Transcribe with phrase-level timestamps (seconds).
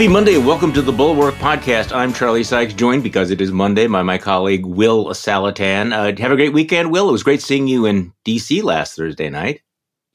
[0.00, 1.94] Happy Monday and welcome to the Bulwark Podcast.
[1.94, 5.92] I'm Charlie Sykes, joined because it is Monday by my colleague Will Saletan.
[5.92, 7.10] Uh, have a great weekend, Will.
[7.10, 8.62] It was great seeing you in D.C.
[8.62, 9.60] last Thursday night.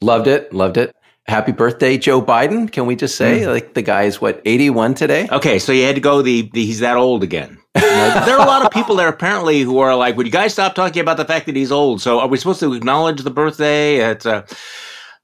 [0.00, 0.52] Loved it.
[0.52, 0.92] Loved it.
[1.28, 2.68] Happy birthday, Joe Biden.
[2.68, 3.46] Can we just say, mm.
[3.46, 5.28] like, the guy is what, 81 today?
[5.30, 7.56] Okay, so you had to go the, the he's that old again.
[7.74, 10.74] there are a lot of people there apparently who are like, would you guys stop
[10.74, 12.02] talking about the fact that he's old?
[12.02, 13.98] So are we supposed to acknowledge the birthday?
[13.98, 14.44] It's, uh...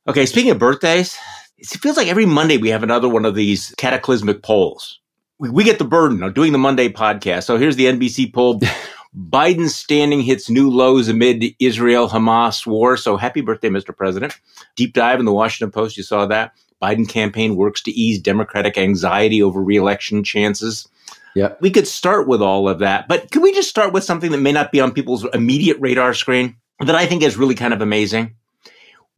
[0.06, 1.18] Okay, speaking of birthdays,
[1.58, 5.00] it feels like every Monday we have another one of these cataclysmic polls.
[5.38, 7.44] We, we get the burden of doing the Monday podcast.
[7.44, 8.60] So here's the NBC poll.
[9.16, 12.96] Biden's standing hits new lows amid Israel Hamas war.
[12.96, 13.94] So happy birthday, Mr.
[13.94, 14.38] President.
[14.74, 15.96] Deep dive in the Washington Post.
[15.96, 16.52] You saw that.
[16.82, 20.88] Biden campaign works to ease Democratic anxiety over reelection chances.
[21.34, 21.54] Yeah.
[21.60, 24.40] We could start with all of that, but can we just start with something that
[24.40, 27.80] may not be on people's immediate radar screen that I think is really kind of
[27.80, 28.34] amazing?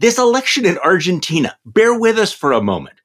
[0.01, 2.97] This election in Argentina, bear with us for a moment.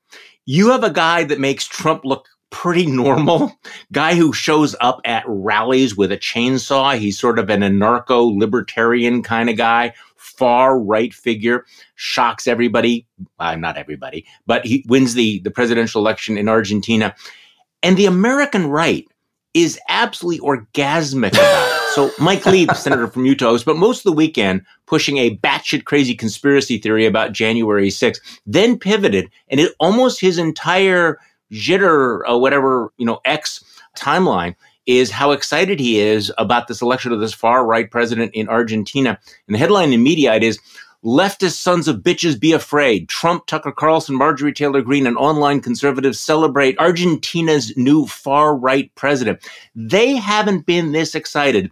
[0.46, 3.52] You have a guy that makes Trump look pretty normal
[3.92, 6.98] guy who shows up at rallies with a chainsaw.
[6.98, 11.66] He's sort of an anarcho libertarian kind of guy, far right figure,
[11.96, 13.06] shocks everybody.
[13.38, 17.16] Uh, not everybody, but he wins the, the presidential election in Argentina.
[17.84, 19.08] And the American right
[19.54, 21.79] is absolutely orgasmic about it.
[22.00, 26.16] So Mike Lee, senator from Utah, spent most of the weekend pushing a batshit crazy
[26.16, 31.20] conspiracy theory about January 6th, then pivoted, and it almost his entire
[31.52, 33.66] jitter whatever, you know, X
[33.98, 38.48] timeline is how excited he is about this election of this far right president in
[38.48, 39.20] Argentina.
[39.48, 40.58] And the headline in Mediaite is
[41.04, 43.08] Leftist sons of bitches be afraid.
[43.08, 49.40] Trump, Tucker Carlson, Marjorie Taylor Greene, and online conservatives celebrate Argentina's new far right president.
[49.74, 51.72] They haven't been this excited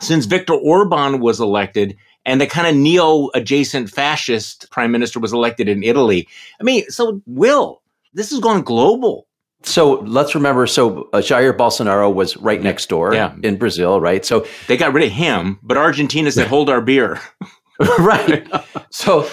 [0.00, 5.32] since Viktor Orban was elected and the kind of neo adjacent fascist prime minister was
[5.32, 6.28] elected in Italy.
[6.60, 7.82] I mean, so Will,
[8.12, 9.26] this has gone global.
[9.62, 10.66] So let's remember.
[10.66, 13.34] So uh, Jair Bolsonaro was right next door yeah.
[13.42, 14.24] in Brazil, right?
[14.24, 17.20] So they got rid of him, but Argentina said, "Hold our beer."
[17.98, 18.46] right.
[18.90, 19.28] So,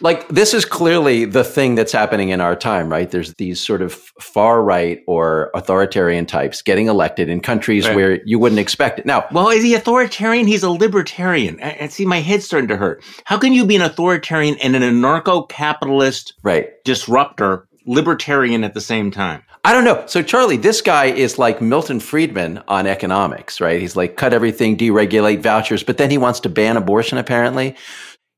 [0.00, 3.08] like, this is clearly the thing that's happening in our time, right?
[3.08, 7.94] There's these sort of far right or authoritarian types getting elected in countries right.
[7.94, 9.06] where you wouldn't expect it.
[9.06, 10.48] Now, well, is he authoritarian?
[10.48, 11.60] He's a libertarian.
[11.62, 13.04] I, see, my head's starting to hurt.
[13.24, 16.70] How can you be an authoritarian and an anarcho capitalist right.
[16.84, 19.44] disruptor libertarian at the same time?
[19.66, 20.04] I don't know.
[20.06, 23.80] So Charlie, this guy is like Milton Friedman on economics, right?
[23.80, 27.74] He's like cut everything, deregulate vouchers, but then he wants to ban abortion apparently.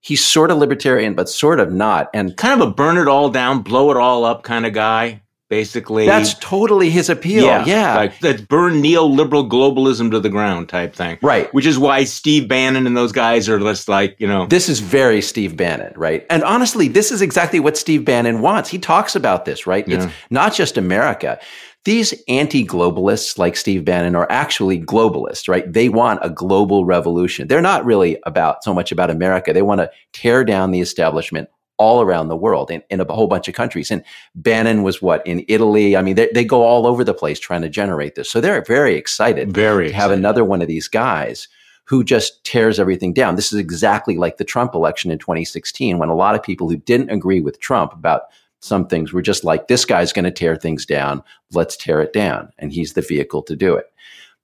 [0.01, 2.09] He's sort of libertarian, but sort of not.
[2.15, 5.21] And kind of a burn it all down, blow it all up kind of guy
[5.49, 6.07] basically.
[6.07, 7.45] That's totally his appeal.
[7.45, 7.65] Yeah.
[7.65, 7.97] yeah.
[7.97, 11.19] Like that burn neoliberal globalism to the ground type thing.
[11.23, 11.53] Right.
[11.55, 14.47] Which is why Steve Bannon and those guys are just like, you know.
[14.47, 16.27] This is very Steve Bannon, right?
[16.31, 18.69] And honestly, this is exactly what Steve Bannon wants.
[18.69, 19.87] He talks about this, right?
[19.89, 20.05] Yeah.
[20.05, 21.39] It's not just America.
[21.85, 25.73] These anti globalists like Steve Bannon are actually globalists, right?
[25.73, 27.49] They want a global revolution.
[27.49, 29.53] They're not really about so much about America.
[29.53, 33.27] They want to tear down the establishment all around the world in, in a whole
[33.27, 33.91] bunch of countries.
[33.91, 35.97] And Bannon was what in Italy.
[35.97, 38.31] I mean, they, they go all over the place trying to generate this.
[38.31, 40.01] So they're very excited very to excited.
[40.01, 41.49] have another one of these guys
[41.85, 43.37] who just tears everything down.
[43.37, 46.77] This is exactly like the Trump election in 2016 when a lot of people who
[46.77, 48.23] didn't agree with Trump about
[48.61, 51.23] some things were just like, this guy's going to tear things down.
[51.53, 52.51] Let's tear it down.
[52.59, 53.87] And he's the vehicle to do it.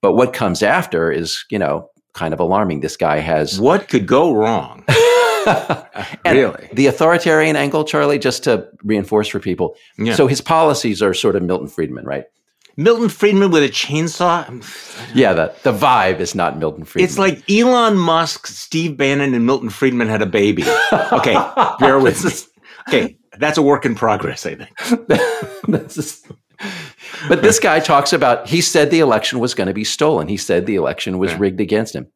[0.01, 2.79] But what comes after is, you know, kind of alarming.
[2.79, 3.59] This guy has.
[3.59, 4.83] What could go wrong?
[6.25, 6.69] really?
[6.73, 9.75] The authoritarian angle, Charlie, just to reinforce for people.
[9.97, 10.15] Yeah.
[10.15, 12.25] So his policies are sort of Milton Friedman, right?
[12.77, 14.45] Milton Friedman with a chainsaw.
[15.13, 17.05] Yeah, the, the vibe is not Milton Friedman.
[17.05, 20.65] It's like Elon Musk, Steve Bannon, and Milton Friedman had a baby.
[21.11, 21.35] Okay,
[21.79, 22.31] bear with me.
[22.87, 25.07] Okay, that's a work in progress, I think.
[27.27, 30.27] but this guy talks about he said the election was going to be stolen.
[30.27, 31.37] He said the election was yeah.
[31.39, 32.07] rigged against him.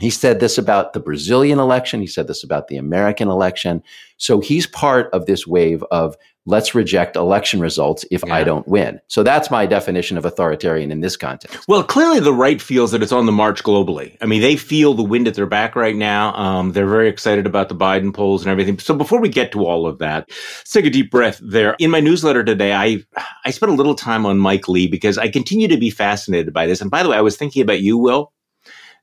[0.00, 2.00] He said this about the Brazilian election.
[2.00, 3.82] He said this about the American election.
[4.16, 8.34] So he's part of this wave of let's reject election results if yeah.
[8.34, 9.00] I don't win.
[9.08, 11.66] So that's my definition of authoritarian in this context.
[11.68, 14.16] Well, clearly the right feels that it's on the march globally.
[14.20, 16.34] I mean, they feel the wind at their back right now.
[16.34, 18.78] Um, they're very excited about the Biden polls and everything.
[18.78, 21.76] So before we get to all of that, let's take a deep breath there.
[21.78, 23.02] In my newsletter today, I,
[23.44, 26.66] I spent a little time on Mike Lee because I continue to be fascinated by
[26.66, 26.82] this.
[26.82, 28.33] And by the way, I was thinking about you, Will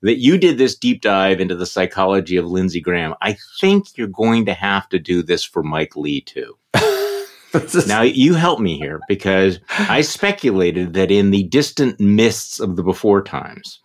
[0.02, 3.14] that you did this deep dive into the psychology of Lindsey Graham.
[3.22, 6.58] I think you're going to have to do this for Mike Lee too.
[7.88, 12.84] now you help me here because I speculated that in the distant mists of the
[12.84, 13.80] before times,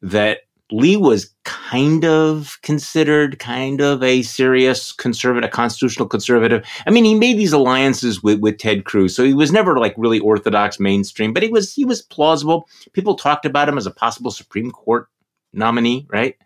[0.00, 0.40] that
[0.70, 6.66] Lee was kind of considered kind of a serious conservative, a constitutional conservative.
[6.86, 9.94] I mean, he made these alliances with, with Ted Cruz, so he was never like
[9.98, 12.68] really orthodox mainstream, but he was he was plausible.
[12.94, 15.08] People talked about him as a possible Supreme Court
[15.52, 16.36] nominee, right?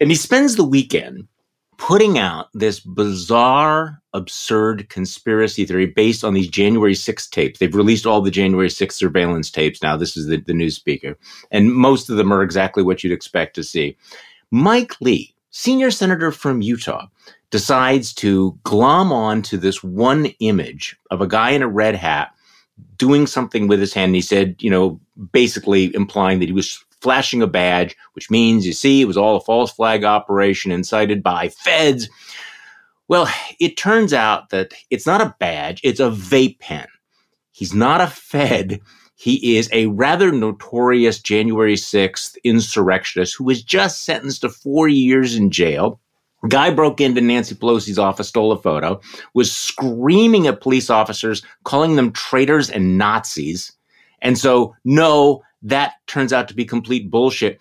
[0.00, 1.28] And he spends the weekend
[1.80, 7.58] putting out this bizarre, absurd conspiracy theory based on these January 6th tapes.
[7.58, 9.96] They've released all the January 6th surveillance tapes now.
[9.96, 11.16] This is the, the news speaker.
[11.50, 13.96] And most of them are exactly what you'd expect to see.
[14.50, 17.06] Mike Lee, senior senator from Utah,
[17.50, 22.34] decides to glom on to this one image of a guy in a red hat
[22.96, 24.10] doing something with his hand.
[24.10, 25.00] And he said, you know,
[25.32, 29.36] basically implying that he was flashing a badge, which means, you see, it was all
[29.36, 32.08] a false flag operation incited by feds.
[33.08, 36.86] Well, it turns out that it's not a badge, it's a vape pen.
[37.50, 38.80] He's not a Fed.
[39.16, 45.34] He is a rather notorious January 6th insurrectionist who was just sentenced to four years
[45.34, 46.00] in jail.
[46.48, 48.98] Guy broke into Nancy Pelosi's office, stole a photo,
[49.34, 53.72] was screaming at police officers, calling them traitors and Nazis.
[54.22, 57.60] And so, no, that turns out to be complete bullshit.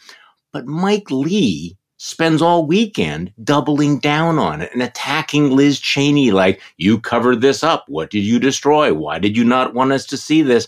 [0.52, 6.62] But Mike Lee spends all weekend doubling down on it and attacking Liz Cheney like,
[6.78, 7.86] you covered this up.
[7.88, 8.94] What did you destroy?
[8.94, 10.68] Why did you not want us to see this?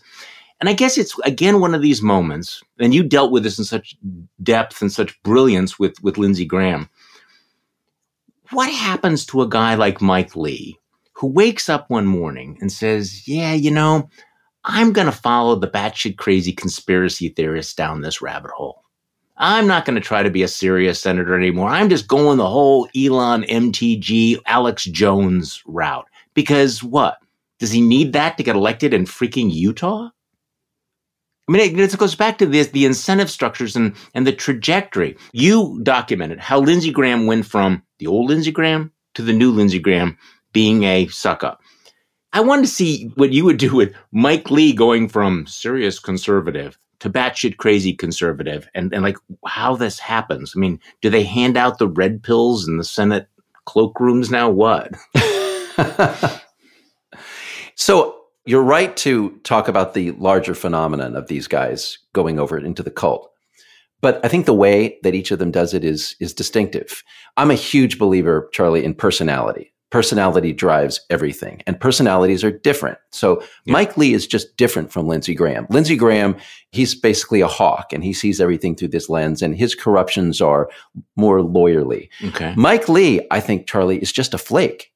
[0.59, 3.65] And I guess it's again one of these moments, and you dealt with this in
[3.65, 3.97] such
[4.43, 6.87] depth and such brilliance with, with Lindsey Graham.
[8.51, 10.77] What happens to a guy like Mike Lee
[11.13, 14.09] who wakes up one morning and says, Yeah, you know,
[14.63, 18.83] I'm going to follow the batshit crazy conspiracy theorists down this rabbit hole.
[19.37, 21.69] I'm not going to try to be a serious senator anymore.
[21.69, 26.07] I'm just going the whole Elon MTG Alex Jones route.
[26.35, 27.17] Because what?
[27.57, 30.09] Does he need that to get elected in freaking Utah?
[31.47, 35.17] I mean, it, goes back to this, the incentive structures and, and the trajectory.
[35.33, 39.79] You documented how Lindsey Graham went from the old Lindsey Graham to the new Lindsey
[39.79, 40.17] Graham
[40.53, 41.60] being a suck up.
[42.33, 46.77] I wanted to see what you would do with Mike Lee going from serious conservative
[46.99, 50.53] to batshit crazy conservative and, and like how this happens.
[50.55, 53.27] I mean, do they hand out the red pills in the Senate
[53.67, 54.49] cloakrooms now?
[54.49, 54.93] What?
[57.75, 62.83] so you're right to talk about the larger phenomenon of these guys going over into
[62.83, 63.29] the cult.
[63.99, 67.03] But I think the way that each of them does it is is distinctive.
[67.35, 72.97] I'm a huge believer, Charlie, in personality personality drives everything and personalities are different.
[73.11, 73.73] So yeah.
[73.73, 75.67] Mike Lee is just different from Lindsey Graham.
[75.69, 76.35] Lindsey Graham,
[76.71, 80.69] he's basically a hawk and he sees everything through this lens and his corruptions are
[81.15, 82.09] more lawyerly.
[82.29, 82.53] Okay.
[82.57, 84.91] Mike Lee, I think Charlie is just a flake.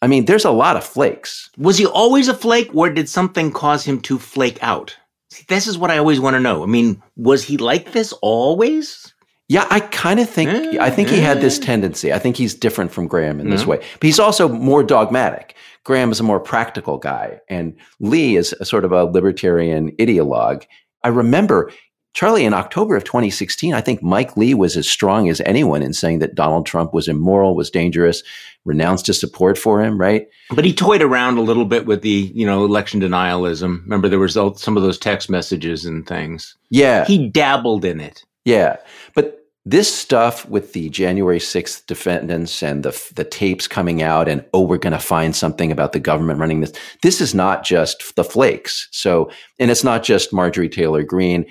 [0.00, 1.50] I mean, there's a lot of flakes.
[1.58, 4.96] Was he always a flake or did something cause him to flake out?
[5.30, 6.62] See, this is what I always want to know.
[6.62, 9.12] I mean, was he like this always?
[9.48, 10.50] Yeah, I kind of think
[10.80, 12.12] I think he had this tendency.
[12.12, 13.70] I think he's different from Graham in this mm-hmm.
[13.70, 13.76] way.
[13.78, 15.54] But he's also more dogmatic.
[15.84, 20.64] Graham is a more practical guy and Lee is a sort of a libertarian ideologue.
[21.04, 21.70] I remember
[22.12, 25.92] Charlie in October of 2016, I think Mike Lee was as strong as anyone in
[25.92, 28.24] saying that Donald Trump was immoral, was dangerous,
[28.64, 30.26] renounced his support for him, right?
[30.50, 33.82] But he toyed around a little bit with the, you know, election denialism.
[33.82, 36.56] Remember there was some of those text messages and things.
[36.70, 37.04] Yeah.
[37.04, 38.24] He dabbled in it.
[38.46, 38.76] Yeah.
[39.14, 44.44] But this stuff with the January 6th defendants and the, the tapes coming out and,
[44.54, 46.72] oh, we're going to find something about the government running this.
[47.02, 48.88] This is not just the flakes.
[48.92, 51.44] So, and it's not just Marjorie Taylor Greene.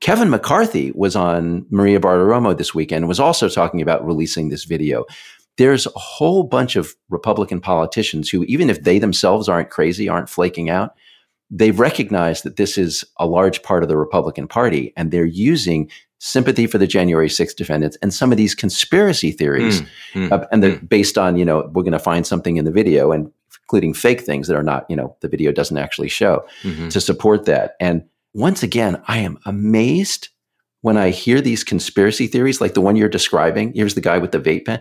[0.00, 4.64] Kevin McCarthy was on Maria Bartiromo this weekend and was also talking about releasing this
[4.64, 5.04] video.
[5.56, 10.30] There's a whole bunch of Republican politicians who, even if they themselves aren't crazy, aren't
[10.30, 10.94] flaking out,
[11.50, 15.90] they've recognized that this is a large part of the Republican Party and they're using
[16.18, 19.80] sympathy for the January 6th defendants and some of these conspiracy theories.
[19.80, 19.88] Mm,
[20.28, 20.88] mm, uh, and they're mm.
[20.88, 23.30] based on, you know, we're going to find something in the video and
[23.62, 26.88] including fake things that are not, you know, the video doesn't actually show mm-hmm.
[26.88, 27.76] to support that.
[27.80, 30.28] And once again, I am amazed
[30.80, 33.72] when I hear these conspiracy theories like the one you're describing.
[33.74, 34.80] Here's the guy with the vape pen.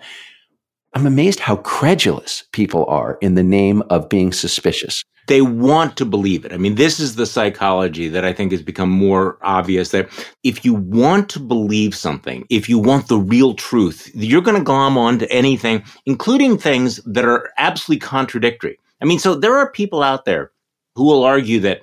[0.98, 6.06] I'm amazed how credulous people are in the name of being suspicious they want to
[6.06, 6.54] believe it.
[6.54, 10.10] I mean, this is the psychology that I think has become more obvious that
[10.44, 14.64] if you want to believe something, if you want the real truth, you're going to
[14.64, 18.80] glom on to anything, including things that are absolutely contradictory.
[19.02, 20.52] I mean, so there are people out there
[20.96, 21.82] who will argue that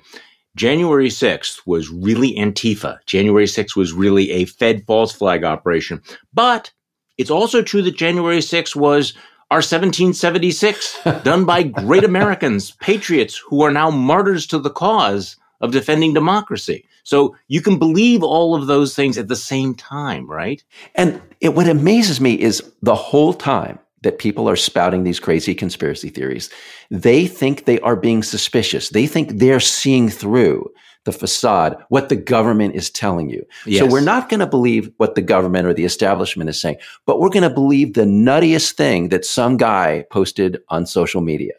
[0.55, 2.97] January 6th was really Antifa.
[3.05, 6.01] January 6th was really a Fed false flag operation.
[6.33, 6.71] But
[7.17, 9.13] it's also true that January 6th was
[9.51, 15.71] our 1776 done by great Americans, patriots who are now martyrs to the cause of
[15.71, 16.85] defending democracy.
[17.03, 20.63] So you can believe all of those things at the same time, right?
[20.95, 25.55] And it, what amazes me is the whole time that people are spouting these crazy
[25.55, 26.49] conspiracy theories,
[26.91, 28.89] they think they are being suspicious.
[28.89, 30.71] They think they're seeing through
[31.05, 33.45] the facade, what the government is telling you.
[33.65, 33.79] Yes.
[33.79, 37.19] So we're not going to believe what the government or the establishment is saying, but
[37.19, 41.53] we're going to believe the nuttiest thing that some guy posted on social media.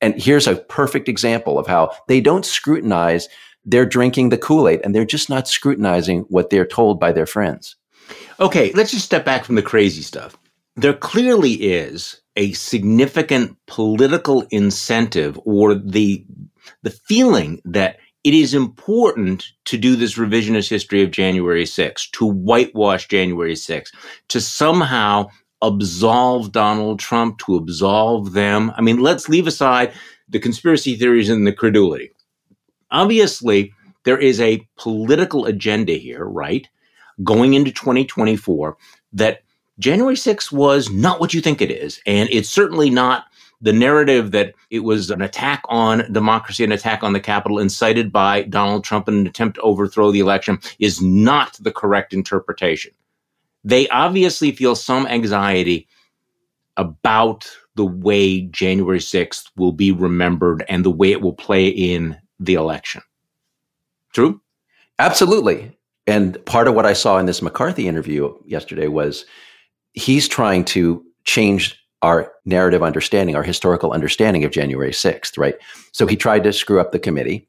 [0.00, 3.28] And here's a perfect example of how they don't scrutinize.
[3.64, 7.26] They're drinking the Kool Aid and they're just not scrutinizing what they're told by their
[7.26, 7.76] friends.
[8.40, 10.36] Okay, let's just step back from the crazy stuff.
[10.76, 16.24] There clearly is a significant political incentive or the
[16.82, 22.26] the feeling that it is important to do this revisionist history of January 6th, to
[22.26, 23.92] whitewash January 6th,
[24.28, 25.26] to somehow
[25.60, 28.72] absolve Donald Trump, to absolve them.
[28.76, 29.92] I mean, let's leave aside
[30.28, 32.12] the conspiracy theories and the credulity.
[32.90, 33.72] Obviously,
[34.04, 36.68] there is a political agenda here, right?
[37.22, 38.76] Going into 2024
[39.14, 39.42] that
[39.78, 42.00] January 6th was not what you think it is.
[42.06, 43.24] And it's certainly not
[43.62, 48.12] the narrative that it was an attack on democracy, an attack on the Capitol incited
[48.12, 52.92] by Donald Trump in an attempt to overthrow the election is not the correct interpretation
[53.64, 55.88] they obviously feel some anxiety
[56.76, 62.18] about the way January 6th will be remembered and the way it will play in
[62.38, 63.02] the election.
[64.12, 64.40] True?
[64.98, 65.76] Absolutely.
[66.06, 69.24] And part of what I saw in this McCarthy interview yesterday was
[69.92, 75.56] he's trying to change our narrative understanding, our historical understanding of January 6th, right?
[75.92, 77.48] So he tried to screw up the committee.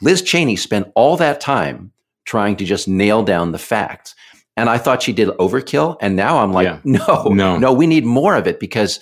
[0.00, 1.92] Liz Cheney spent all that time
[2.24, 4.14] trying to just nail down the facts.
[4.56, 5.96] And I thought she did overkill.
[6.00, 6.80] And now I'm like, yeah.
[6.84, 9.00] no, no, no, we need more of it because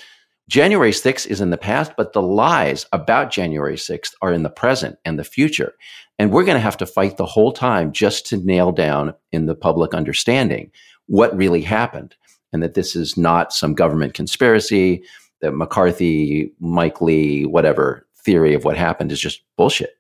[0.49, 4.51] January 6th is in the past, but the lies about January 6th are in the
[4.51, 5.75] present and the future.
[6.19, 9.47] And we're going to have to fight the whole time just to nail down in
[9.47, 10.71] the public understanding
[11.07, 12.15] what really happened
[12.55, 15.03] and that this is not some government conspiracy,
[15.41, 19.99] that McCarthy, Mike Lee, whatever theory of what happened is just bullshit.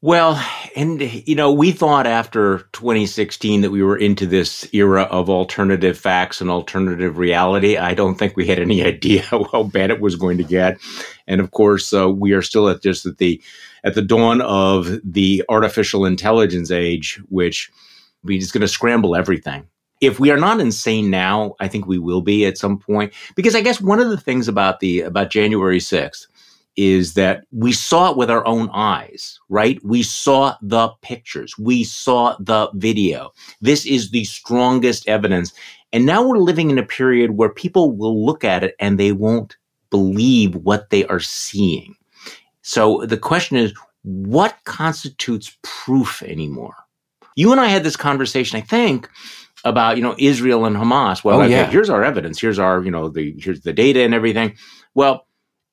[0.00, 0.44] Well,
[0.74, 5.96] and you know, we thought after 2016 that we were into this era of alternative
[5.96, 7.76] facts and alternative reality.
[7.76, 10.78] I don't think we had any idea how bad it was going to get.
[11.28, 13.40] And of course, uh, we are still at just at the
[13.84, 17.70] at the dawn of the artificial intelligence age, which
[18.28, 19.68] is going to scramble everything.
[20.02, 23.14] If we are not insane now, I think we will be at some point.
[23.36, 26.26] Because I guess one of the things about the about January 6th
[26.76, 29.78] is that we saw it with our own eyes, right?
[29.84, 31.56] We saw the pictures.
[31.56, 33.30] We saw the video.
[33.60, 35.52] This is the strongest evidence.
[35.92, 39.12] And now we're living in a period where people will look at it and they
[39.12, 39.56] won't
[39.90, 41.94] believe what they are seeing.
[42.62, 46.74] So the question is, what constitutes proof anymore?
[47.36, 49.08] You and I had this conversation, I think,
[49.64, 51.22] about, you know, Israel and Hamas.
[51.24, 51.70] Well, oh, okay, yeah.
[51.70, 52.40] here's our evidence.
[52.40, 54.56] Here's our, you know, the, here's the data and everything.
[54.94, 55.26] Well,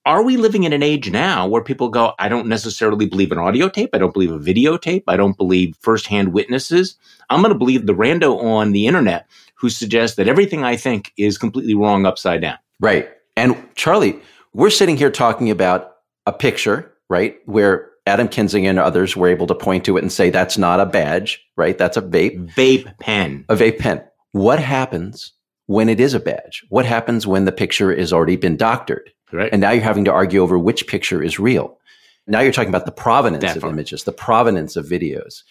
[0.06, 3.38] are we living in an age now where people go, I don't necessarily believe an
[3.38, 3.90] audio tape.
[3.94, 5.04] I don't believe a videotape.
[5.08, 6.98] I don't believe firsthand witnesses.
[7.30, 11.12] I'm going to believe the rando on the internet who suggests that everything I think
[11.18, 12.58] is completely wrong upside down.
[12.80, 13.10] Right.
[13.36, 14.20] And Charlie,
[14.54, 19.48] we're sitting here talking about a picture, right, where Adam Kinzinger and others were able
[19.48, 21.78] to point to it and say that's not a badge, right?
[21.78, 22.54] That's a vape.
[22.54, 23.46] Vape pen.
[23.50, 24.04] A vape pen.
[24.32, 25.32] What happens
[25.68, 26.66] when it is a badge?
[26.70, 29.12] What happens when the picture has already been doctored?
[29.32, 29.50] Right.
[29.52, 31.78] And now you're having to argue over which picture is real.
[32.28, 33.70] Now you're talking about the provenance Definitely.
[33.70, 35.44] of images, the provenance of videos.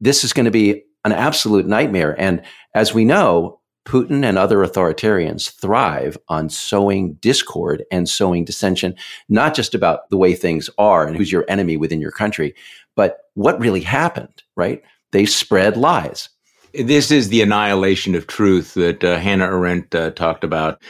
[0.00, 2.18] This is going to be an absolute nightmare.
[2.18, 2.42] And
[2.74, 8.94] as we know, Putin and other authoritarians thrive on sowing discord and sowing dissension,
[9.30, 12.54] not just about the way things are and who's your enemy within your country,
[12.94, 14.82] but what really happened, right?
[15.12, 16.28] They spread lies.
[16.74, 20.82] This is the annihilation of truth that uh, Hannah Arendt uh, talked about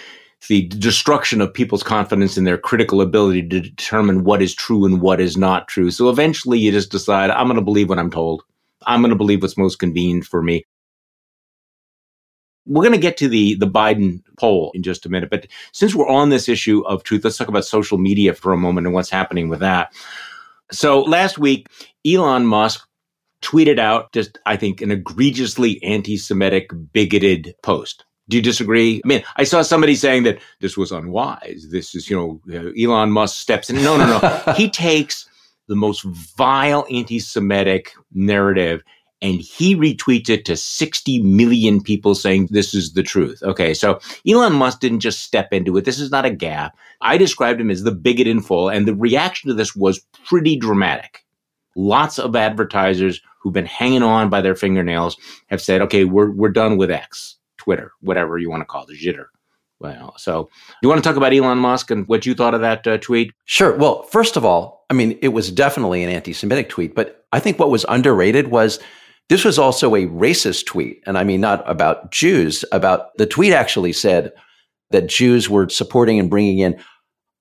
[0.49, 5.01] the destruction of people's confidence in their critical ability to determine what is true and
[5.01, 5.93] what is not true.
[5.93, 8.43] So eventually you just decide, I'm going to believe what I'm told.
[8.87, 10.65] I'm going to believe what's most convenient for me.
[12.69, 15.31] We're going to get to the, the Biden poll in just a minute.
[15.31, 18.59] But since we're on this issue of truth, let's talk about social media for a
[18.59, 19.93] moment and what's happening with that.
[20.71, 21.69] So last week,
[22.07, 22.87] Elon Musk
[23.43, 28.05] tweeted out just, I think, an egregiously anti Semitic, bigoted post.
[28.29, 29.01] Do you disagree?
[29.03, 31.69] I mean, I saw somebody saying that this was unwise.
[31.71, 33.77] This is, you know, uh, Elon Musk steps in.
[33.77, 34.53] No, no, no.
[34.57, 35.27] he takes
[35.69, 38.83] the most vile anti Semitic narrative
[39.21, 43.43] and he retweets it to 60 million people saying this is the truth.
[43.43, 45.85] Okay, so Elon Musk didn't just step into it.
[45.85, 46.77] This is not a gap.
[47.01, 50.57] I described him as the bigot in full, and the reaction to this was pretty
[50.57, 51.25] dramatic.
[51.77, 56.49] Lots of advertisers who've been hanging on by their fingernails have said, okay, we're, we're
[56.49, 59.27] done with X, Twitter, whatever you want to call it, jitter.
[59.81, 60.51] Well, so
[60.83, 63.33] you want to talk about Elon Musk and what you thought of that uh, tweet?
[63.45, 63.77] Sure.
[63.77, 67.39] Well, first of all, I mean, it was definitely an anti Semitic tweet, but I
[67.39, 68.81] think what was underrated was
[69.29, 71.03] this was also a racist tweet.
[71.07, 74.33] And I mean, not about Jews, about the tweet actually said
[74.91, 76.81] that Jews were supporting and bringing in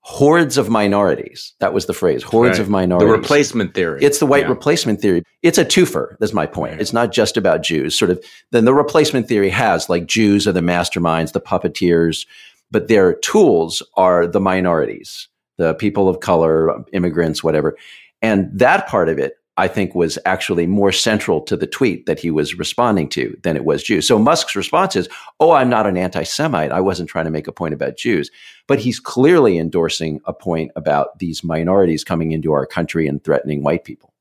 [0.01, 1.53] hordes of minorities.
[1.59, 2.61] That was the phrase, hordes right.
[2.61, 3.09] of minorities.
[3.09, 4.01] The replacement theory.
[4.01, 4.49] It's the white yeah.
[4.49, 5.23] replacement theory.
[5.43, 6.73] It's a twofer, that's my point.
[6.73, 6.81] Right.
[6.81, 7.99] It's not just about Jews.
[7.99, 12.25] Sort of, then the replacement theory has like Jews are the masterminds, the puppeteers,
[12.71, 15.27] but their tools are the minorities,
[15.57, 17.77] the people of color, immigrants, whatever.
[18.21, 22.19] And that part of it I think was actually more central to the tweet that
[22.19, 24.07] he was responding to than it was Jews.
[24.07, 25.09] So Musk's response is,
[25.39, 26.71] Oh, I'm not an anti Semite.
[26.71, 28.29] I wasn't trying to make a point about Jews.
[28.67, 33.63] But he's clearly endorsing a point about these minorities coming into our country and threatening
[33.63, 34.13] white people.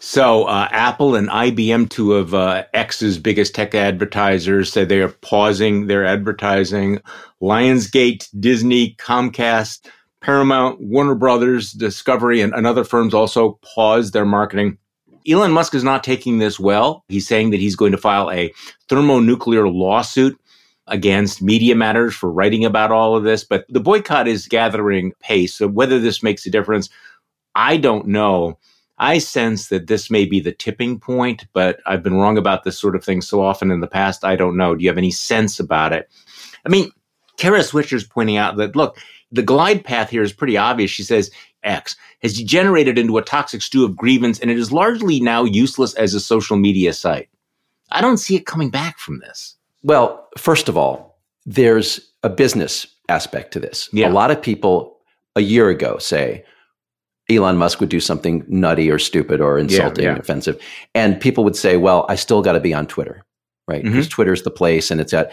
[0.00, 5.08] So uh, Apple and IBM, two of uh, X's biggest tech advertisers, say they are
[5.08, 7.00] pausing their advertising.
[7.40, 9.86] Lionsgate, Disney, Comcast,
[10.22, 14.78] Paramount, Warner Brothers, Discovery, and, and other firms also paused their marketing.
[15.28, 17.04] Elon Musk is not taking this well.
[17.08, 18.52] He's saying that he's going to file a
[18.88, 20.38] thermonuclear lawsuit
[20.86, 23.44] against Media Matters for writing about all of this.
[23.44, 25.54] But the boycott is gathering pace.
[25.54, 26.88] So whether this makes a difference,
[27.54, 28.58] I don't know.
[28.98, 32.78] I sense that this may be the tipping point, but I've been wrong about this
[32.78, 34.24] sort of thing so often in the past.
[34.24, 34.74] I don't know.
[34.74, 36.08] Do you have any sense about it?
[36.64, 36.90] I mean,
[37.36, 38.98] Kara Swisher's pointing out that, look,
[39.32, 40.90] the glide path here is pretty obvious.
[40.90, 41.30] She says
[41.64, 45.94] X has degenerated into a toxic stew of grievance and it is largely now useless
[45.94, 47.28] as a social media site.
[47.90, 49.56] I don't see it coming back from this.
[49.82, 53.88] Well, first of all, there's a business aspect to this.
[53.92, 54.08] Yeah.
[54.08, 54.98] A lot of people
[55.34, 56.44] a year ago say
[57.30, 60.18] Elon Musk would do something nutty or stupid or insulting, yeah, yeah.
[60.18, 60.60] offensive.
[60.94, 63.24] And people would say, well, I still got to be on Twitter,
[63.66, 63.82] right?
[63.82, 64.14] Because mm-hmm.
[64.14, 65.32] Twitter's the place and it's at.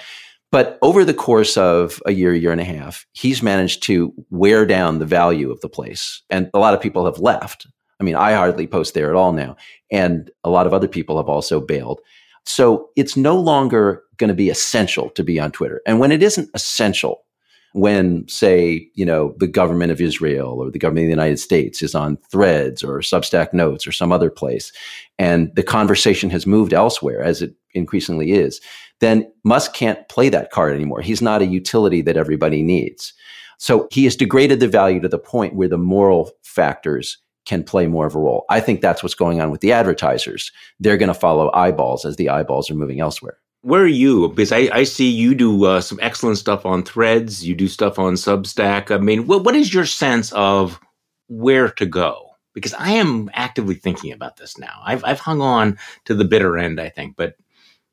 [0.52, 4.66] But over the course of a year, year and a half, he's managed to wear
[4.66, 6.24] down the value of the place.
[6.30, 7.68] And a lot of people have left.
[8.00, 9.58] I mean, I hardly post there at all now.
[9.92, 12.00] And a lot of other people have also bailed.
[12.46, 15.82] So it's no longer going to be essential to be on Twitter.
[15.86, 17.24] And when it isn't essential,
[17.74, 21.82] when, say, you know, the government of Israel or the government of the United States
[21.82, 24.72] is on threads or Substack notes or some other place,
[25.18, 28.60] and the conversation has moved elsewhere, as it increasingly is,
[29.00, 31.02] then Musk can't play that card anymore.
[31.02, 33.14] He's not a utility that everybody needs.
[33.58, 37.88] So he has degraded the value to the point where the moral factors can play
[37.88, 38.46] more of a role.
[38.50, 40.52] I think that's what's going on with the advertisers.
[40.80, 43.38] They're going to follow eyeballs as the eyeballs are moving elsewhere.
[43.62, 44.30] Where are you?
[44.30, 47.46] Because I, I see you do uh, some excellent stuff on threads.
[47.46, 48.90] You do stuff on Substack.
[48.90, 50.80] I mean, what, what is your sense of
[51.28, 52.32] where to go?
[52.54, 54.82] Because I am actively thinking about this now.
[54.86, 57.36] I've, I've hung on to the bitter end, I think, but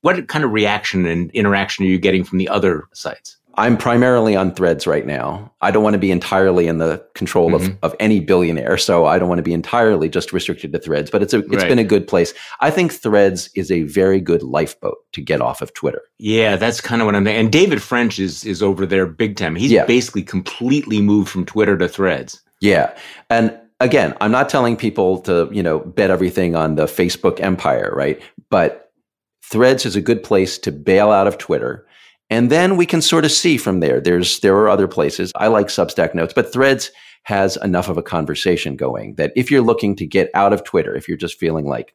[0.03, 3.37] what kind of reaction and interaction are you getting from the other sites?
[3.59, 5.53] I'm primarily on threads right now.
[5.63, 7.73] I don't want to be entirely in the control mm-hmm.
[7.73, 8.77] of, of any billionaire.
[8.77, 11.57] So I don't want to be entirely just restricted to threads, but it's a, it's
[11.57, 11.69] right.
[11.69, 12.35] been a good place.
[12.61, 16.03] I think threads is a very good lifeboat to get off of Twitter.
[16.19, 17.41] Yeah, that's kind of what I'm thinking.
[17.41, 19.57] And David French is, is over there big time.
[19.57, 19.87] He's yeah.
[19.87, 22.43] basically completely moved from Twitter to threads.
[22.61, 22.97] Yeah.
[23.31, 27.93] And again, I'm not telling people to, you know, bet everything on the Facebook empire,
[27.95, 28.21] right?
[28.51, 28.83] But
[29.49, 31.87] Threads is a good place to bail out of Twitter.
[32.29, 34.01] And then we can sort of see from there.
[34.01, 35.33] There's there are other places.
[35.37, 36.91] I like Substack notes, but Threads
[37.23, 40.95] has enough of a conversation going that if you're looking to get out of Twitter,
[40.95, 41.95] if you're just feeling like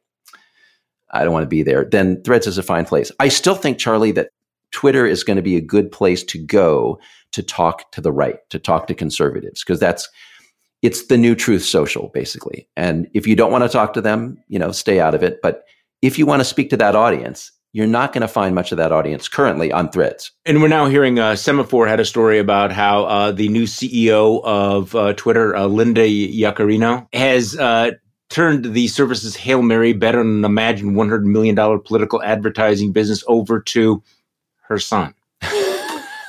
[1.11, 3.11] I don't want to be there, then Threads is a fine place.
[3.19, 4.29] I still think, Charlie, that
[4.71, 6.99] Twitter is going to be a good place to go
[7.33, 10.07] to talk to the right, to talk to conservatives, because that's
[10.81, 12.67] it's the new truth social, basically.
[12.75, 15.39] And if you don't want to talk to them, you know, stay out of it.
[15.43, 15.63] But
[16.01, 18.77] if you want to speak to that audience, you're not going to find much of
[18.77, 20.31] that audience currently on threads.
[20.45, 24.43] And we're now hearing uh, Semafor had a story about how uh, the new CEO
[24.43, 27.91] of uh, Twitter, uh, Linda Yaccarino, has uh,
[28.29, 34.03] turned the service's Hail Mary, better than imagined $100 million political advertising business over to
[34.63, 35.13] her son.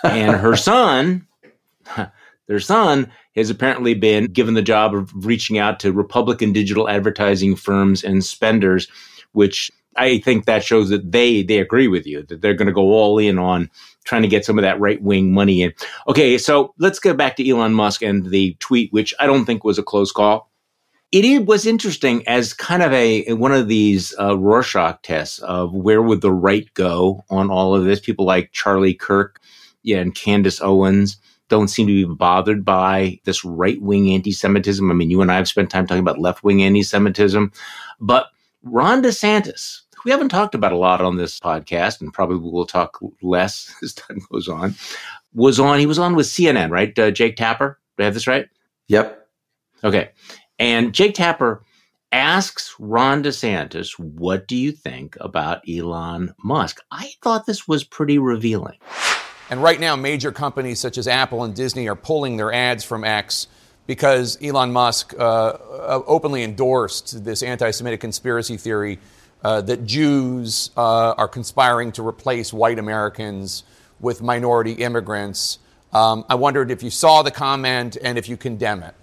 [0.05, 1.27] and her son,
[2.47, 7.57] their son, has apparently been given the job of reaching out to Republican digital advertising
[7.57, 8.89] firms and spenders
[9.33, 12.73] which I think that shows that they they agree with you that they're going to
[12.73, 13.71] go all in on
[14.05, 15.73] trying to get some of that right wing money in.
[16.09, 19.65] Okay, so let's go back to Elon Musk and the tweet, which I don't think
[19.65, 20.51] was a close call.
[21.13, 26.01] It was interesting as kind of a one of these uh, Rorschach tests of where
[26.01, 28.01] would the right go on all of this.
[28.01, 29.39] People like Charlie Kirk,
[29.83, 31.19] yeah, and Candace Owens
[31.51, 34.91] don't seem to be bothered by this right wing anti Semitism.
[34.91, 37.53] I mean, you and I have spent time talking about left wing anti Semitism.
[38.01, 38.29] But
[38.63, 42.99] Ron DeSantis, we haven't talked about a lot on this podcast, and probably will talk
[43.23, 44.75] less as time goes on,
[45.35, 46.97] was on, he was on with CNN, right?
[46.99, 47.79] Uh, Jake Tapper.
[47.97, 48.49] Do I have this right?
[48.89, 49.29] Yep.
[49.85, 50.11] Okay.
[50.59, 51.63] And Jake Tapper
[52.13, 56.81] asks Ron DeSantis, What do you think about Elon Musk?
[56.91, 58.79] I thought this was pretty revealing.
[59.51, 63.05] And right now, major companies such as Apple and Disney are pulling their ads from
[63.05, 63.49] X
[63.87, 68.99] because Elon Musk uh, uh openly endorsed this anti Semitic conspiracy theory
[69.43, 73.65] uh, that Jews uh, are conspiring to replace white Americans
[74.01, 75.59] with minority immigrants.
[75.93, 78.95] Um, I wondered if you saw the comment and if you condemn it.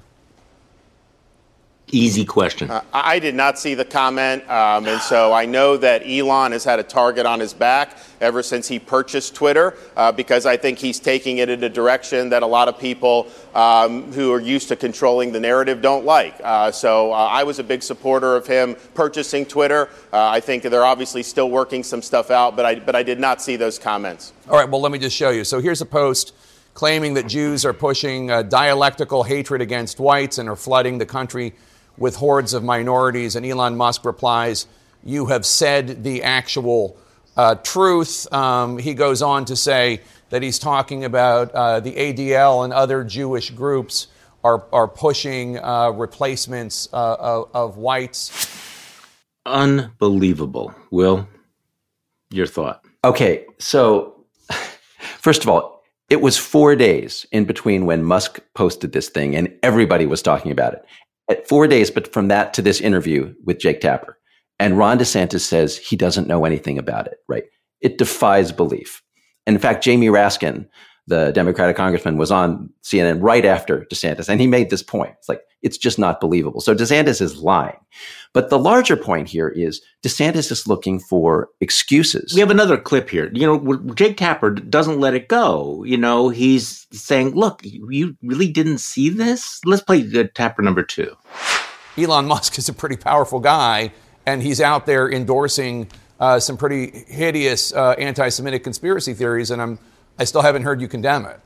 [1.92, 2.70] Easy question.
[2.70, 6.64] Uh, I did not see the comment, um, and so I know that Elon has
[6.64, 10.78] had a target on his back ever since he purchased Twitter, uh, because I think
[10.78, 14.68] he's taking it in a direction that a lot of people um, who are used
[14.68, 16.36] to controlling the narrative don't like.
[16.44, 19.90] Uh, so uh, I was a big supporter of him purchasing Twitter.
[20.14, 23.20] Uh, I think they're obviously still working some stuff out, but I but I did
[23.20, 24.34] not see those comments.
[24.48, 25.44] All right, well let me just show you.
[25.44, 26.36] So here's a post
[26.76, 31.56] claiming that Jews are pushing uh, dialectical hatred against whites and are flooding the country
[32.00, 33.36] with hordes of minorities.
[33.36, 34.66] And Elon Musk replies,
[35.04, 36.98] You have said the actual
[37.38, 38.32] uh, truth.
[38.34, 43.04] Um, he goes on to say that he's talking about uh, the ADL and other
[43.04, 44.08] Jewish groups
[44.44, 48.48] are, are pushing uh, replacements uh, of, of whites.
[49.46, 50.74] Unbelievable.
[50.92, 51.28] Will,
[52.30, 52.84] your thought?
[53.04, 54.26] Okay, so
[55.18, 59.54] first of all, it was four days in between when Musk posted this thing and
[59.62, 60.86] everybody was talking about it at
[61.48, 64.18] four days, but from that to this interview with Jake Tapper.
[64.60, 67.44] And Ron DeSantis says he doesn't know anything about it, right?
[67.82, 69.02] It defies belief.
[69.48, 70.68] And in fact, Jamie Raskin,
[71.08, 75.16] the Democratic congressman, was on CNN right after DeSantis, and he made this point.
[75.18, 76.62] It's like, it's just not believable.
[76.62, 77.78] So DeSantis is lying.
[78.34, 82.34] But the larger point here is DeSantis is looking for excuses.
[82.34, 83.30] We have another clip here.
[83.34, 85.84] You know, Jake Tapper doesn't let it go.
[85.84, 89.60] You know, he's saying, look, you really didn't see this?
[89.66, 91.16] Let's play Tapper number two.
[91.98, 93.92] Elon Musk is a pretty powerful guy,
[94.26, 99.62] and he's out there endorsing uh, some pretty hideous uh, anti Semitic conspiracy theories, and
[99.62, 99.80] I'm,
[100.18, 101.40] I still haven't heard you condemn it.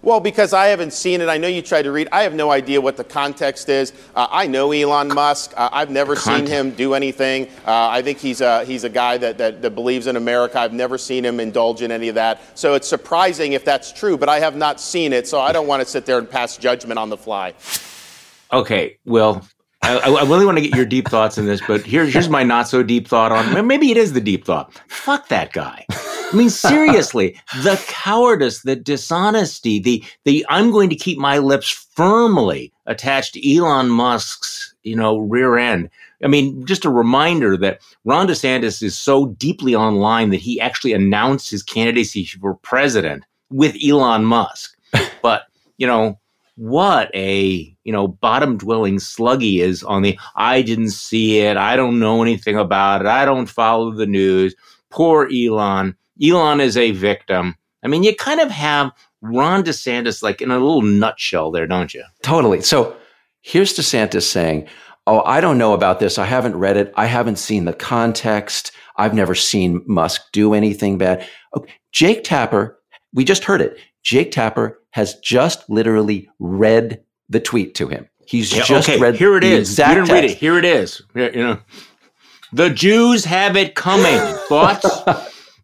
[0.00, 1.28] Well, because I haven't seen it.
[1.28, 2.08] I know you tried to read.
[2.12, 3.92] I have no idea what the context is.
[4.14, 5.52] Uh, I know Elon Musk.
[5.56, 7.48] Uh, I've never seen him do anything.
[7.66, 10.60] Uh, I think he's a, he's a guy that, that, that, believes in America.
[10.60, 12.40] I've never seen him indulge in any of that.
[12.56, 15.26] So it's surprising if that's true, but I have not seen it.
[15.26, 17.54] So I don't want to sit there and pass judgment on the fly.
[18.52, 18.98] Okay.
[19.04, 19.46] Well,
[19.82, 22.42] I, I, really want to get your deep thoughts in this, but here's here's my
[22.42, 23.66] not so deep thought on.
[23.66, 24.72] Maybe it is the deep thought.
[24.88, 25.86] Fuck that guy.
[26.30, 31.70] I mean, seriously, the cowardice, the dishonesty, the the I'm going to keep my lips
[31.94, 35.90] firmly attached to Elon Musk's, you know, rear end.
[36.22, 40.92] I mean, just a reminder that Ron DeSantis is so deeply online that he actually
[40.92, 44.76] announced his candidacy for president with Elon Musk.
[45.22, 45.42] But,
[45.78, 46.18] you know,
[46.54, 51.76] what a, you know, bottom dwelling sluggy is on the I didn't see it, I
[51.76, 54.54] don't know anything about it, I don't follow the news.
[54.90, 55.96] Poor Elon.
[56.22, 57.56] Elon is a victim.
[57.82, 61.94] I mean, you kind of have Ron DeSantis like in a little nutshell there, don't
[61.94, 62.04] you?
[62.22, 62.60] Totally.
[62.60, 62.96] So
[63.42, 64.68] here's DeSantis saying,
[65.06, 66.18] Oh, I don't know about this.
[66.18, 66.92] I haven't read it.
[66.94, 68.72] I haven't seen the context.
[68.96, 71.26] I've never seen Musk do anything bad.
[71.56, 71.72] Okay.
[71.92, 72.78] Jake Tapper,
[73.14, 73.78] we just heard it.
[74.02, 78.06] Jake Tapper has just literally read the tweet to him.
[78.26, 79.00] He's yeah, just okay.
[79.00, 79.78] read here it is.
[79.78, 80.36] You didn't read it.
[80.36, 81.00] Here it is.
[81.14, 81.58] You know,
[82.52, 84.18] the Jews have it coming.
[84.48, 84.84] Thoughts?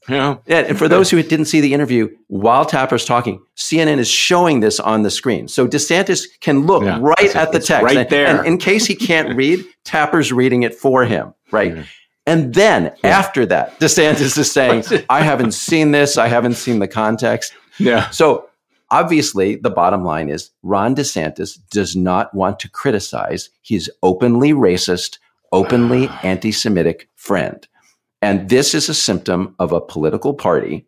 [0.09, 0.37] Yeah.
[0.47, 0.59] yeah.
[0.59, 4.81] And for those who didn't see the interview, while Tapper's talking, CNN is showing this
[4.81, 5.49] on the screen.
[5.49, 7.85] So DeSantis can look yeah, right at the text.
[7.85, 8.27] Right there.
[8.27, 11.35] And in case he can't read, Tapper's reading it for him.
[11.51, 11.77] Right.
[11.77, 11.85] Yeah.
[12.27, 16.17] And then after that, DeSantis is saying, I haven't seen this.
[16.17, 17.53] I haven't seen the context.
[17.79, 18.09] Yeah.
[18.11, 18.49] So
[18.91, 25.19] obviously, the bottom line is Ron DeSantis does not want to criticize his openly racist,
[25.53, 27.67] openly anti Semitic friend.
[28.25, 30.87] And this is a symptom of a political party.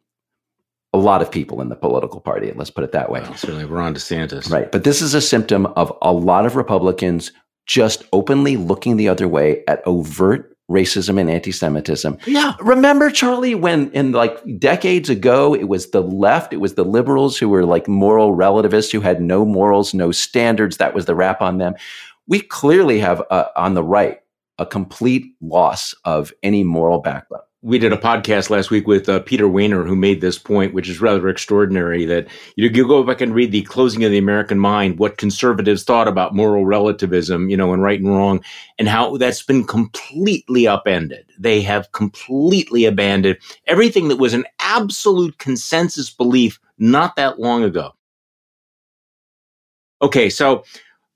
[0.95, 3.21] A lot of people in the political party, let's put it that way.
[3.21, 4.51] Well, certainly Ron DeSantis.
[4.51, 4.73] Right.
[4.73, 7.33] But this is a symptom of a lot of Republicans
[7.67, 12.17] just openly looking the other way at overt racism and anti-Semitism.
[12.27, 12.55] Yeah.
[12.61, 17.37] Remember, Charlie, when in like decades ago, it was the left, it was the liberals
[17.37, 20.79] who were like moral relativists who had no morals, no standards.
[20.79, 21.75] That was the rap on them.
[22.27, 24.21] We clearly have uh, on the right
[24.59, 27.41] a complete loss of any moral backbone.
[27.63, 30.89] we did a podcast last week with uh, Peter Wehner, who made this point, which
[30.89, 32.05] is rather extraordinary.
[32.05, 35.83] That you, you go back and read the closing of the American mind, what conservatives
[35.83, 38.41] thought about moral relativism, you know, and right and wrong,
[38.79, 41.27] and how that's been completely upended.
[41.39, 47.95] They have completely abandoned everything that was an absolute consensus belief not that long ago.
[50.03, 50.63] Okay, so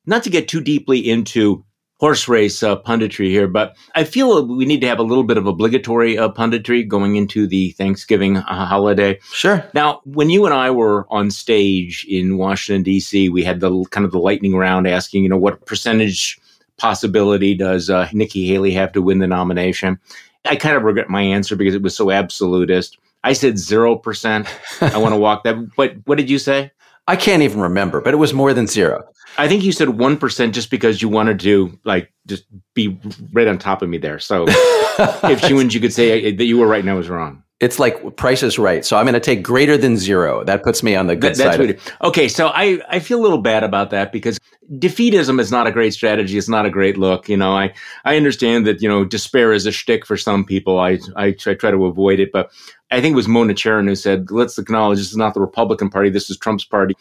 [0.07, 1.65] not to get too deeply into
[2.01, 5.37] horse race uh, punditry here, but I feel we need to have a little bit
[5.37, 9.19] of obligatory uh, punditry going into the Thanksgiving uh, holiday.
[9.33, 9.63] Sure.
[9.75, 14.07] Now, when you and I were on stage in Washington D.C., we had the kind
[14.07, 16.41] of the lightning round asking, you know, what percentage
[16.79, 20.01] possibility does uh, Nikki Haley have to win the nomination?
[20.47, 22.97] I kind of regret my answer because it was so absolutist.
[23.23, 24.49] I said zero percent.
[24.81, 25.77] I want to walk that.
[25.77, 26.73] But what did you say?
[27.11, 29.03] I can't even remember, but it was more than zero.
[29.37, 33.01] I think you said 1% just because you wanted to like just be
[33.33, 34.21] right on top of me there.
[34.21, 37.09] So if she wins, you could say uh, that you were right and I was
[37.09, 37.43] wrong.
[37.59, 38.85] It's like price is right.
[38.85, 40.45] So I'm going to take greater than zero.
[40.45, 41.81] That puts me on the good that, side.
[42.01, 42.29] okay.
[42.29, 44.39] So I, I feel a little bad about that because
[44.79, 46.39] defeatism is not a great strategy.
[46.39, 47.29] It's not a great look.
[47.29, 50.79] You know, I, I understand that, you know, despair is a shtick for some people.
[50.79, 52.53] I, I, I try to avoid it, but
[52.91, 55.91] I think it was Mona Charen who said, let's acknowledge this is not the Republican
[55.91, 56.11] Party.
[56.11, 56.95] This is Trump's party.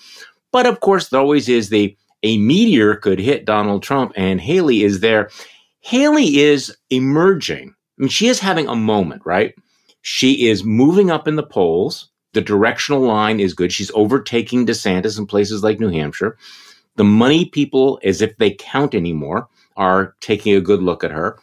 [0.51, 4.83] But of course, there always is the a meteor could hit Donald Trump, and Haley
[4.83, 5.29] is there.
[5.79, 7.69] Haley is emerging.
[7.69, 9.55] I mean, she is having a moment, right?
[10.01, 12.09] She is moving up in the polls.
[12.33, 13.71] The directional line is good.
[13.71, 16.37] She's overtaking DeSantis in places like New Hampshire.
[16.95, 19.47] The money people, as if they count anymore,
[19.77, 21.39] are taking a good look at her.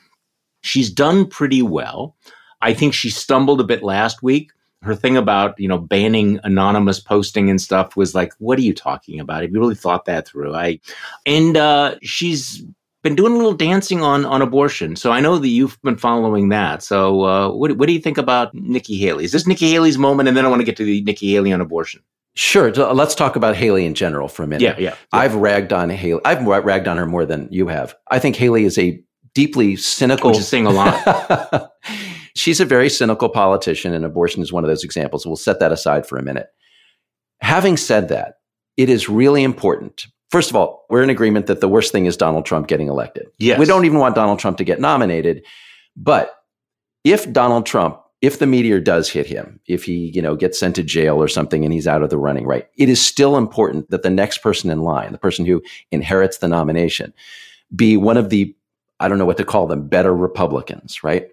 [0.60, 2.16] She's done pretty well.
[2.60, 4.50] I think she stumbled a bit last week
[4.82, 8.74] her thing about you know banning anonymous posting and stuff was like what are you
[8.74, 10.78] talking about have you really thought that through i
[11.24, 12.64] and uh, she's
[13.02, 16.48] been doing a little dancing on on abortion so i know that you've been following
[16.48, 19.98] that so uh, what, what do you think about nikki haley is this nikki haley's
[19.98, 22.02] moment and then i want to get to the nikki haley on abortion
[22.38, 22.70] Sure.
[22.70, 24.60] Let's talk about Haley in general for a minute.
[24.60, 24.94] Yeah, yeah, yeah.
[25.10, 26.20] I've ragged on Haley.
[26.26, 27.96] I've ragged on her more than you have.
[28.08, 30.32] I think Haley is a deeply cynical.
[30.32, 31.72] Which is saying a lot.
[32.36, 35.26] She's a very cynical politician, and abortion is one of those examples.
[35.26, 36.48] We'll set that aside for a minute.
[37.40, 38.34] Having said that,
[38.76, 40.06] it is really important.
[40.30, 43.26] First of all, we're in agreement that the worst thing is Donald Trump getting elected.
[43.38, 43.58] Yes.
[43.58, 45.44] We don't even want Donald Trump to get nominated.
[45.96, 46.34] But
[47.04, 50.74] if Donald Trump, if the meteor does hit him, if he, you know, gets sent
[50.76, 52.66] to jail or something and he's out of the running, right?
[52.76, 56.48] It is still important that the next person in line, the person who inherits the
[56.48, 57.14] nomination,
[57.74, 58.54] be one of the,
[59.00, 61.28] I don't know what to call them, better Republicans, right?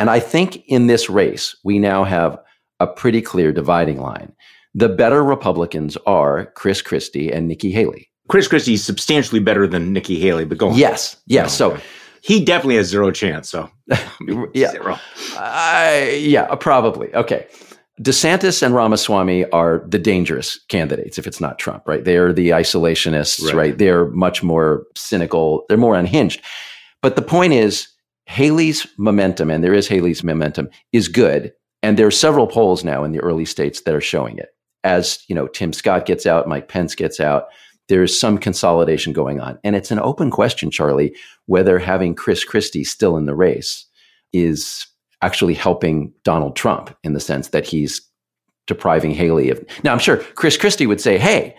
[0.00, 2.38] And I think in this race, we now have
[2.80, 4.32] a pretty clear dividing line.
[4.74, 8.08] The better Republicans are Chris Christie and Nikki Haley.
[8.28, 10.78] Chris Christie is substantially better than Nikki Haley, but go on.
[10.78, 11.60] Yes, yes.
[11.60, 11.74] Oh.
[11.76, 11.82] So
[12.22, 13.50] he definitely has zero chance.
[13.50, 13.68] So
[14.54, 14.98] yeah, zero.
[15.36, 17.14] Uh, yeah, probably.
[17.14, 17.46] Okay.
[18.00, 22.02] DeSantis and Ramaswamy are the dangerous candidates if it's not Trump, right?
[22.02, 23.54] They are the isolationists, right?
[23.54, 23.78] right?
[23.78, 25.66] They're much more cynical.
[25.68, 26.40] They're more unhinged.
[27.02, 27.88] But the point is,
[28.30, 31.52] Haley's momentum, and there is Haley's momentum, is good.
[31.82, 34.50] And there are several polls now in the early states that are showing it.
[34.84, 37.46] As you know, Tim Scott gets out, Mike Pence gets out.
[37.88, 39.58] There's some consolidation going on.
[39.64, 41.12] And it's an open question, Charlie,
[41.46, 43.84] whether having Chris Christie still in the race
[44.32, 44.86] is
[45.22, 48.00] actually helping Donald Trump in the sense that he's
[48.68, 49.60] depriving Haley of.
[49.82, 51.56] Now, I'm sure Chris Christie would say, hey,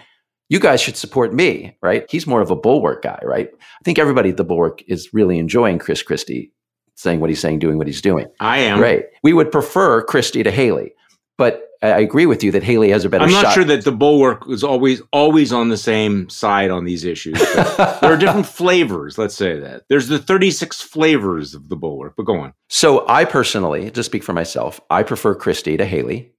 [0.48, 2.06] you guys should support me, right?
[2.10, 3.50] He's more of a bulwark guy, right?
[3.54, 6.54] I think everybody at the bulwark is really enjoying Chris Christie
[7.02, 8.28] saying what he's saying, doing what he's doing.
[8.40, 8.80] I am.
[8.80, 9.06] Right.
[9.24, 10.94] We would prefer Christie to Haley,
[11.38, 13.24] but I agree with you that Haley has a better.
[13.24, 13.54] I'm not shot.
[13.54, 17.40] sure that the bulwark is always always on the same side on these issues.
[17.56, 19.18] there are different flavors.
[19.18, 22.14] Let's say that there's the 36 flavors of the bulwark.
[22.16, 22.54] But go on.
[22.70, 26.34] So I personally, to speak for myself, I prefer Christie to Haley,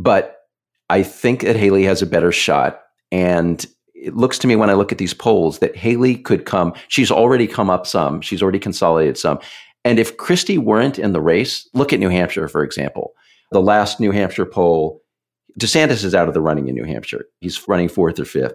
[0.00, 0.36] but
[0.90, 2.82] I think that Haley has a better shot.
[3.12, 6.74] And it looks to me when I look at these polls that Haley could come.
[6.88, 8.20] She's already come up some.
[8.20, 9.38] She's already consolidated some.
[9.86, 13.14] And if Christie weren't in the race, look at New Hampshire, for example.
[13.52, 15.00] The last New Hampshire poll,
[15.60, 17.26] DeSantis is out of the running in New Hampshire.
[17.38, 18.54] He's running fourth or fifth.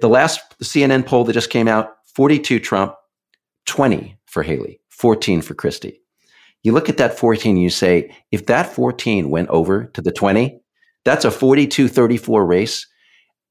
[0.00, 2.96] The last CNN poll that just came out 42 Trump,
[3.66, 6.00] 20 for Haley, 14 for Christie.
[6.64, 10.10] You look at that 14 and you say, if that 14 went over to the
[10.10, 10.60] 20,
[11.04, 12.88] that's a 42 34 race.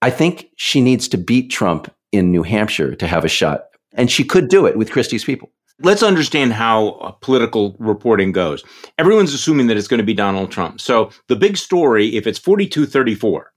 [0.02, 3.68] I think she needs to beat Trump in New Hampshire to have a shot.
[3.94, 5.50] And she could do it with Christie's people.
[5.82, 8.64] Let's understand how uh, political reporting goes.
[8.98, 10.80] Everyone's assuming that it's going to be Donald Trump.
[10.80, 13.52] So the big story, if it's 42 34,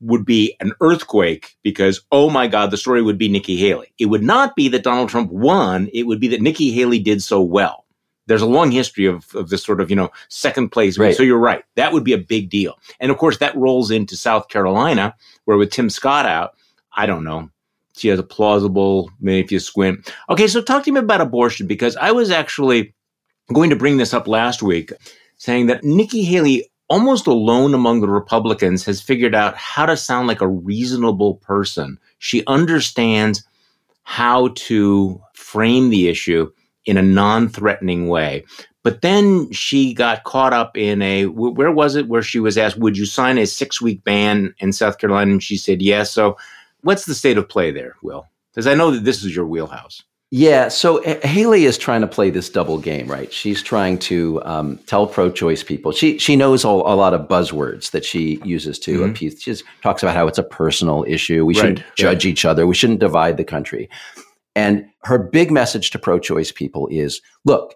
[0.00, 3.92] would be an earthquake because, oh my God, the story would be Nikki Haley.
[3.98, 5.88] It would not be that Donald Trump won.
[5.92, 7.84] It would be that Nikki Haley did so well.
[8.28, 10.98] there's a long history of, of this sort of, you know, second place.
[10.98, 11.16] Right.
[11.16, 11.64] So you're right.
[11.76, 12.78] That would be a big deal.
[13.00, 15.16] And of course, that rolls into South Carolina,
[15.46, 16.52] where with Tim Scott out,
[16.94, 17.50] I don't know.
[17.98, 20.12] She has a plausible, maybe if you squint.
[20.30, 22.94] Okay, so talk to me about abortion because I was actually
[23.52, 24.92] going to bring this up last week,
[25.36, 30.28] saying that Nikki Haley, almost alone among the Republicans, has figured out how to sound
[30.28, 31.98] like a reasonable person.
[32.18, 33.44] She understands
[34.04, 36.50] how to frame the issue
[36.86, 38.44] in a non-threatening way.
[38.82, 42.78] But then she got caught up in a where was it where she was asked,
[42.78, 46.10] "Would you sign a six-week ban in South Carolina?" And she said yes.
[46.10, 46.38] So,
[46.82, 48.26] what's the state of play there, Will?
[48.52, 50.02] Because I know that this is your wheelhouse.
[50.30, 53.32] Yeah, so Haley is trying to play this double game, right?
[53.32, 55.90] She's trying to um, tell pro-choice people.
[55.90, 59.10] She she knows all, a lot of buzzwords that she uses to Mhm.
[59.10, 59.40] appease.
[59.40, 61.46] She just talks about how it's a personal issue.
[61.46, 61.84] We Right, shouldn't yeah.
[61.96, 62.66] judge each other.
[62.66, 63.88] We shouldn't divide the country.
[64.54, 67.74] And her big message to pro-choice people is: Look,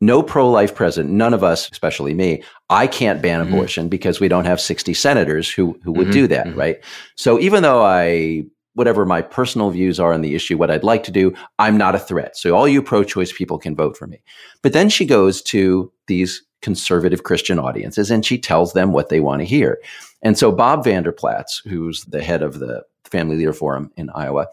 [0.00, 3.48] no pro-life president, none of us, especially me, I can't ban Mhm.
[3.48, 6.56] abortion because we don't have sixty senators who who would Mhm, do that, mhm.
[6.56, 6.76] right?
[7.14, 11.02] So even though I whatever my personal views are on the issue, what I'd like
[11.04, 12.36] to do, I'm not a threat.
[12.36, 14.20] So all you pro choice people can vote for me.
[14.60, 19.20] But then she goes to these conservative Christian audiences and she tells them what they
[19.20, 19.78] want to hear.
[20.20, 24.46] And so Bob Vander Plaats, who's the head of the Family Leader Forum in Iowa,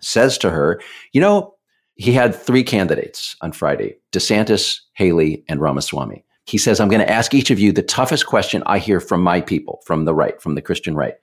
[0.00, 0.80] says to her,
[1.12, 1.54] You know,
[2.00, 6.24] he had three candidates on Friday DeSantis, Haley, and Ramaswamy.
[6.46, 9.22] He says, I'm going to ask each of you the toughest question I hear from
[9.22, 11.14] my people, from the right, from the Christian right.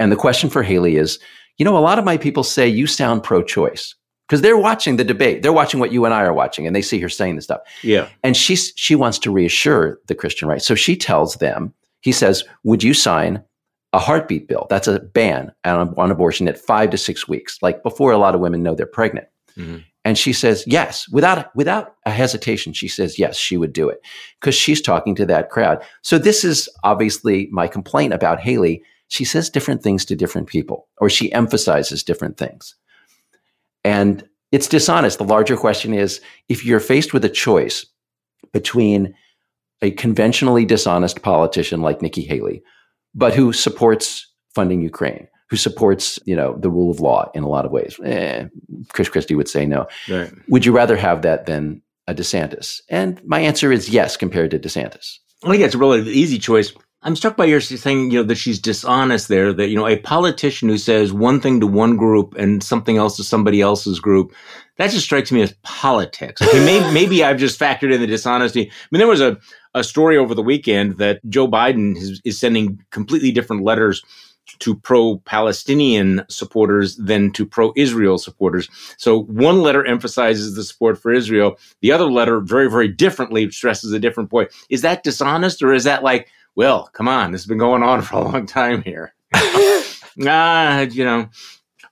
[0.00, 1.20] And the question for Haley is,
[1.56, 3.94] you know, a lot of my people say you sound pro choice
[4.26, 5.42] because they're watching the debate.
[5.42, 7.60] They're watching what you and I are watching and they see her saying this stuff.
[7.82, 8.08] Yeah.
[8.24, 10.60] And she's, she wants to reassure the Christian right.
[10.60, 13.42] So she tells them, he says, would you sign
[13.92, 14.66] a heartbeat bill?
[14.68, 18.34] That's a ban on, on abortion at five to six weeks, like before a lot
[18.34, 19.28] of women know they're pregnant.
[19.56, 19.84] Mhm.
[20.08, 24.00] And she says, yes, without, without a hesitation, she says, yes, she would do it
[24.40, 25.84] because she's talking to that crowd.
[26.00, 28.82] So this is obviously my complaint about Haley.
[29.08, 32.74] She says different things to different people, or she emphasizes different things.
[33.84, 35.18] And it's dishonest.
[35.18, 37.84] The larger question is if you're faced with a choice
[38.50, 39.14] between
[39.82, 42.62] a conventionally dishonest politician like Nikki Haley,
[43.14, 47.48] but who supports funding Ukraine, who supports, you know, the rule of law in a
[47.48, 47.98] lot of ways.
[48.04, 48.46] Eh,
[48.92, 49.86] Chris Christie would say no.
[50.08, 50.30] Right.
[50.48, 52.80] Would you rather have that than a DeSantis?
[52.88, 55.18] And my answer is yes, compared to DeSantis.
[55.44, 56.72] I think it's a really easy choice.
[57.02, 59.98] I'm struck by your saying, you know, that she's dishonest there, that, you know, a
[59.98, 64.34] politician who says one thing to one group and something else to somebody else's group,
[64.78, 66.42] that just strikes me as politics.
[66.42, 68.62] Okay, maybe, maybe I've just factored in the dishonesty.
[68.62, 69.38] I mean, there was a,
[69.74, 74.02] a story over the weekend that Joe Biden is, is sending completely different letters
[74.58, 78.68] to pro Palestinian supporters than to pro Israel supporters.
[78.96, 81.58] So one letter emphasizes the support for Israel.
[81.80, 84.50] The other letter, very, very differently, stresses a different point.
[84.70, 88.02] Is that dishonest or is that like, well, come on, this has been going on
[88.02, 89.14] for a long time here?
[89.34, 91.28] ah, you know.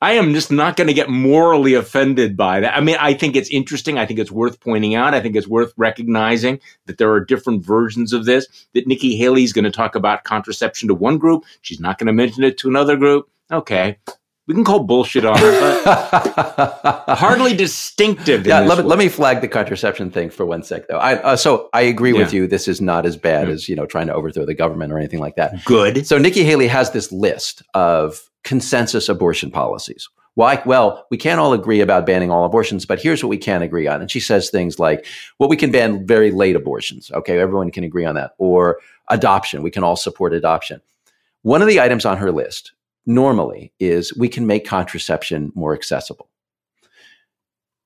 [0.03, 2.77] I am just not going to get morally offended by that.
[2.77, 3.99] I mean, I think it's interesting.
[3.99, 5.15] I think it's worth pointing out.
[5.15, 8.47] I think it's worth recognizing that there are different versions of this.
[8.75, 11.45] That Nikki Haley is going to talk about contraception to one group.
[11.63, 13.29] She's not going to mention it to another group.
[13.51, 13.99] Okay.
[14.47, 18.43] We can call bullshit on her, but hardly distinctive.
[18.43, 20.99] in yeah, let let me flag the contraception thing for one sec, though.
[20.99, 22.47] I, uh, so I agree with you.
[22.47, 23.55] This is not as bad Yeah.
[23.55, 25.65] as you know trying to overthrow the government or anything like that.
[25.65, 26.07] Good.
[26.07, 30.09] So Nikki Haley has this list of consensus abortion policies.
[30.35, 30.63] Why?
[30.67, 33.87] Well, we can't all agree about banning all abortions, but here's what we can agree
[33.89, 34.01] on.
[34.03, 35.07] And she says things like,
[35.41, 37.11] well, we can ban very late abortions.
[37.11, 38.33] Okay, everyone can agree on that.
[38.39, 38.79] Or
[39.09, 39.63] adoption.
[39.63, 40.83] We can all support adoption.
[41.43, 42.73] One of the items on her list
[43.07, 46.29] normally is we can make contraception more accessible.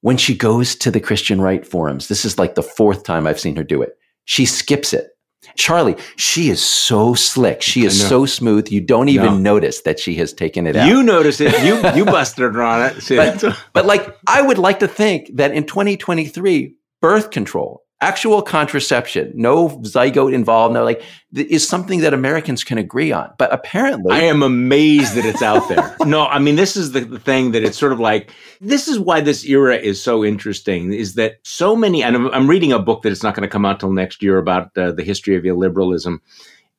[0.02, 3.40] When she goes to the Christian right forums, this is like the fourth time I've
[3.40, 3.98] seen her do it.
[4.24, 5.08] She skips it.
[5.56, 7.62] Charlie, she is so slick.
[7.62, 8.70] She is so smooth.
[8.70, 9.54] You don't even No.
[9.54, 10.86] notice that she has taken it out.
[10.88, 11.52] You notice it.
[11.64, 13.04] You you busted her on it.
[13.08, 19.32] But- But like, I would like to think that in 2023, birth control, actual contraception,
[19.34, 21.02] no zygote involved, no like,
[21.34, 23.30] is something that Americans can agree on.
[23.38, 25.96] But apparently, I am amazed that it's out there.
[26.06, 28.98] no, I mean, this is the, the thing that it's sort of like, this is
[28.98, 32.78] why this era is so interesting is that so many, and I'm, I'm reading a
[32.78, 35.36] book that it's not going to come out till next year about uh, the history
[35.36, 36.18] of illiberalism.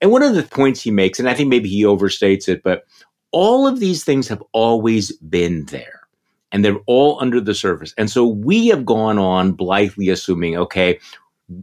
[0.01, 2.86] And one of the points he makes, and I think maybe he overstates it, but
[3.32, 6.01] all of these things have always been there.
[6.52, 7.93] And they're all under the surface.
[7.97, 10.99] And so we have gone on blithely assuming, okay,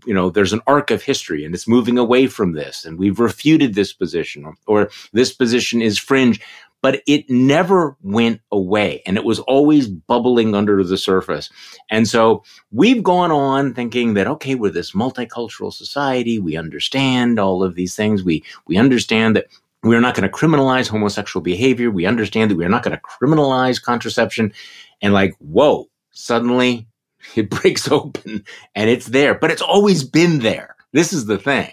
[0.07, 3.21] you know, there's an arc of history and it's moving away from this and we've
[3.21, 6.41] refuted this position or, or this position is fringe
[6.81, 11.51] but it never went away and it was always bubbling under the surface.
[11.91, 16.39] And so we've gone on thinking that, okay, we're this multicultural society.
[16.39, 18.23] We understand all of these things.
[18.23, 19.47] We, we understand that
[19.83, 21.91] we're not going to criminalize homosexual behavior.
[21.91, 24.53] We understand that we're not going to criminalize contraception.
[25.01, 26.89] And like, whoa, suddenly
[27.37, 30.77] it breaks open and it's there, but it's always been there.
[30.93, 31.73] This is the thing.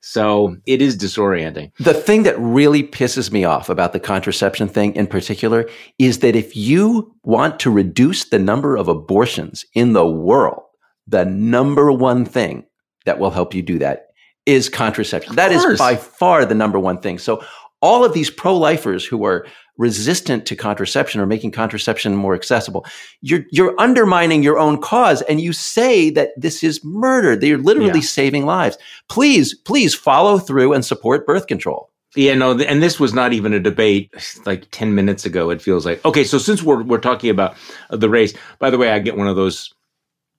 [0.00, 1.72] So it is disorienting.
[1.78, 5.68] The thing that really pisses me off about the contraception thing in particular
[5.98, 10.62] is that if you want to reduce the number of abortions in the world,
[11.08, 12.64] the number one thing
[13.06, 14.07] that will help you do that
[14.48, 15.36] is contraception.
[15.36, 17.18] That is by far the number one thing.
[17.18, 17.44] So
[17.82, 19.46] all of these pro-lifers who are
[19.76, 22.84] resistant to contraception or making contraception more accessible.
[23.20, 27.36] You're you're undermining your own cause and you say that this is murder.
[27.36, 28.06] They're literally yeah.
[28.06, 28.76] saving lives.
[29.08, 31.90] Please, please follow through and support birth control.
[32.16, 34.12] Yeah, no, and this was not even a debate
[34.46, 35.50] like 10 minutes ago.
[35.50, 36.04] It feels like.
[36.04, 37.54] Okay, so since we're we're talking about
[37.90, 39.72] the race, by the way, I get one of those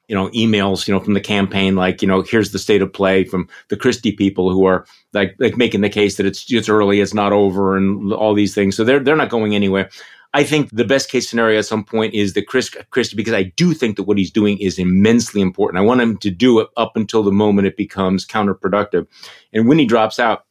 [0.09, 2.91] you know, emails, you know, from the campaign, like, you know, here's the state of
[2.91, 6.67] play from the Christie people who are like, like making the case that it's, it's
[6.67, 8.75] early, it's not over and all these things.
[8.75, 9.89] So they're, they're not going anywhere.
[10.33, 13.43] I think the best case scenario at some point is that Chris Christie, because I
[13.43, 15.81] do think that what he's doing is immensely important.
[15.81, 19.07] I want him to do it up until the moment it becomes counterproductive.
[19.53, 20.45] And when he drops out,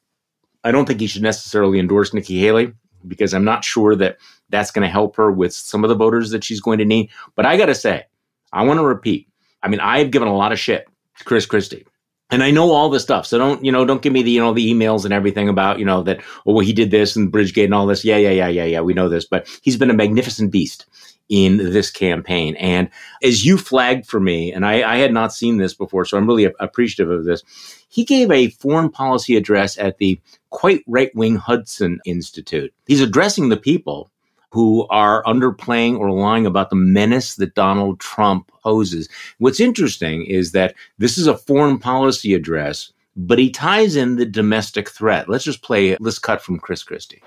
[0.65, 2.73] I don't think he should necessarily endorse Nikki Haley
[3.07, 4.19] because I'm not sure that
[4.51, 7.11] that's going to help her with some of the voters that she's going to need.
[7.37, 8.05] But I got to say,
[8.53, 9.28] I want to repeat,
[9.63, 10.87] I mean, I've given a lot of shit
[11.19, 11.87] to Chris Christie.
[12.31, 13.27] And I know all this stuff.
[13.27, 15.79] So don't, you know, don't give me the, you know, the emails and everything about,
[15.79, 18.05] you know, that, oh, well, he did this and Bridgegate and all this.
[18.05, 18.81] Yeah, yeah, yeah, yeah, yeah.
[18.81, 19.25] We know this.
[19.25, 20.85] But he's been a magnificent beast
[21.31, 22.55] in this campaign.
[22.57, 22.91] And
[23.23, 26.27] as you flagged for me, and I, I had not seen this before, so I'm
[26.27, 27.43] really appreciative of this.
[27.89, 32.73] He gave a foreign policy address at the quite right wing Hudson Institute.
[32.87, 34.11] He's addressing the people
[34.51, 39.09] who are underplaying or lying about the menace that Donald Trump poses.
[39.39, 44.25] What's interesting is that this is a foreign policy address, but he ties in the
[44.25, 45.29] domestic threat.
[45.29, 47.23] Let's just play this cut from Chris Christie.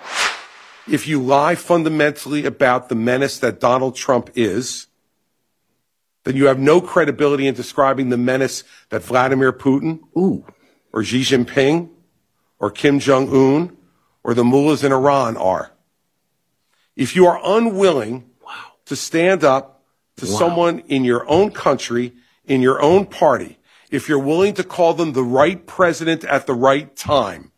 [0.90, 4.88] If you lie fundamentally about the menace that Donald Trump is,
[6.24, 10.46] then you have no credibility in describing the menace that Vladimir Putin Ooh.
[10.92, 11.90] or Xi Jinping
[12.60, 13.78] or Kim Jong Un
[14.24, 15.71] or the mullahs in Iran are.
[17.02, 18.74] If you are unwilling wow.
[18.86, 19.82] to stand up
[20.18, 20.38] to wow.
[20.38, 22.14] someone in your own country,
[22.46, 23.58] in your own party,
[23.90, 27.52] if you're willing to call them the right president at the right time,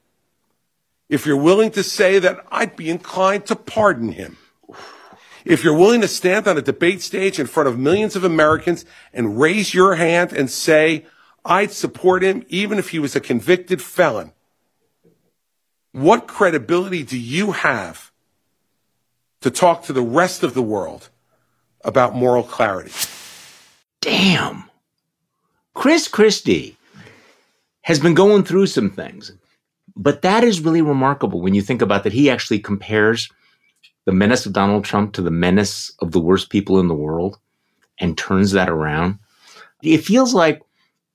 [1.09, 4.37] if you're willing to say that I'd be inclined to pardon him,
[5.43, 8.85] if you're willing to stand on a debate stage in front of millions of Americans
[9.11, 11.05] and raise your hand and say,
[11.43, 14.31] I'd support him even if he was a convicted felon,
[15.91, 18.12] what credibility do you have
[19.43, 21.09] to talk to the rest of the world
[21.83, 22.93] about moral clarity.
[23.99, 24.69] Damn.
[25.73, 26.77] Chris Christie
[27.81, 29.33] has been going through some things,
[29.97, 32.13] but that is really remarkable when you think about that.
[32.13, 33.29] He actually compares
[34.05, 37.37] the menace of Donald Trump to the menace of the worst people in the world
[37.99, 39.19] and turns that around.
[39.81, 40.61] It feels like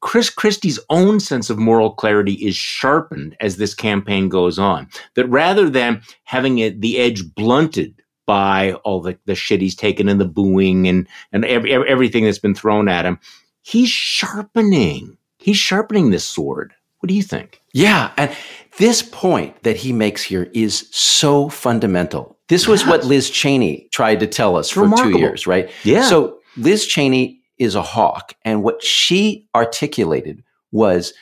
[0.01, 4.87] Chris Christie's own sense of moral clarity is sharpened as this campaign goes on.
[5.15, 10.07] That rather than having it, the edge blunted by all the, the shit he's taken
[10.07, 13.19] and the booing and, and every, everything that's been thrown at him.
[13.63, 15.17] He's sharpening.
[15.39, 16.75] He's sharpening this sword.
[16.99, 17.63] What do you think?
[17.73, 18.13] Yeah.
[18.19, 18.31] And
[18.77, 22.37] this point that he makes here is so fundamental.
[22.49, 25.13] This was what Liz Cheney tried to tell us it's for remarkable.
[25.13, 25.71] two years, right?
[25.85, 26.03] Yeah.
[26.03, 28.35] So Liz Cheney is a hawk.
[28.45, 31.15] And what she articulated was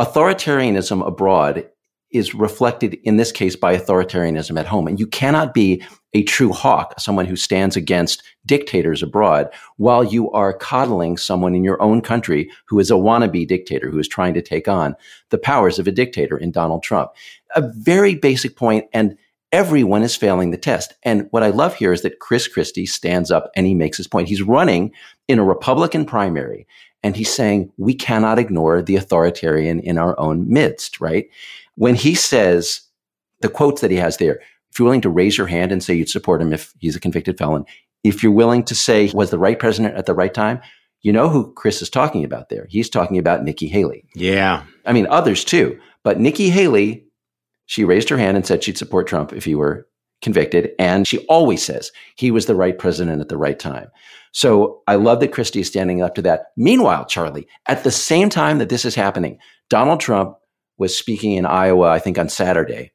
[0.00, 1.68] authoritarianism abroad
[2.10, 4.88] is reflected in this case by authoritarianism at home.
[4.88, 10.30] And you cannot be a true hawk, someone who stands against dictators abroad, while you
[10.32, 14.34] are coddling someone in your own country who is a wannabe dictator who is trying
[14.34, 14.96] to take on
[15.28, 17.12] the powers of a dictator in Donald Trump.
[17.54, 19.16] A very basic point, and
[19.52, 20.94] everyone is failing the test.
[21.02, 24.06] And what I love here is that Chris Christie stands up and he makes his
[24.06, 24.28] point.
[24.28, 24.92] He's running
[25.28, 26.66] in a Republican primary,
[27.02, 31.28] and he's saying we cannot ignore the authoritarian in our own midst, right?
[31.76, 32.82] When he says,
[33.40, 34.40] the quotes that he has there,
[34.70, 37.00] if you're willing to raise your hand and say you'd support him if he's a
[37.00, 37.64] convicted felon,
[38.04, 40.60] if you're willing to say was the right president at the right time,
[41.02, 42.66] you know who Chris is talking about there.
[42.68, 44.04] He's talking about Nikki Haley.
[44.14, 44.64] Yeah.
[44.84, 45.78] I mean, others too.
[46.04, 47.04] But Nikki Haley,
[47.66, 49.86] she raised her hand and said she'd support Trump if he were
[50.22, 50.70] convicted.
[50.78, 53.88] And she always says he was the right president at the right time.
[54.32, 56.46] So I love that Christie is standing up to that.
[56.56, 60.36] Meanwhile, Charlie, at the same time that this is happening, Donald Trump
[60.78, 62.92] was speaking in Iowa, I think on Saturday,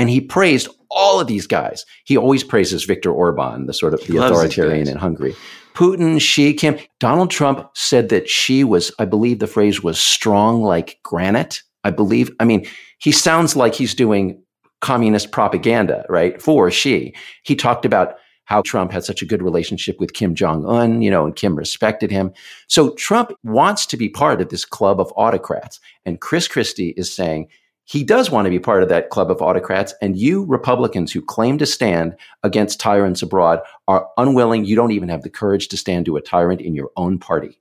[0.00, 1.84] and he praised all of these guys.
[2.04, 5.36] He always praises Viktor Orban, the sort of the authoritarian in Hungary.
[5.74, 6.78] Putin, Xi, Kim.
[6.98, 11.62] Donald Trump said that she was, I believe the phrase was strong like granite.
[11.84, 12.66] I believe, I mean,
[12.98, 14.42] he sounds like he's doing
[14.80, 16.40] communist propaganda, right?
[16.40, 17.14] For Xi.
[17.42, 21.10] He talked about how Trump had such a good relationship with Kim Jong un, you
[21.10, 22.32] know, and Kim respected him.
[22.66, 25.78] So Trump wants to be part of this club of autocrats.
[26.04, 27.46] And Chris Christie is saying
[27.90, 29.92] he does want to be part of that club of autocrats.
[30.00, 32.14] And you Republicans who claim to stand
[32.44, 34.64] against tyrants abroad are unwilling.
[34.64, 37.58] You don't even have the courage to stand to a tyrant in your own party.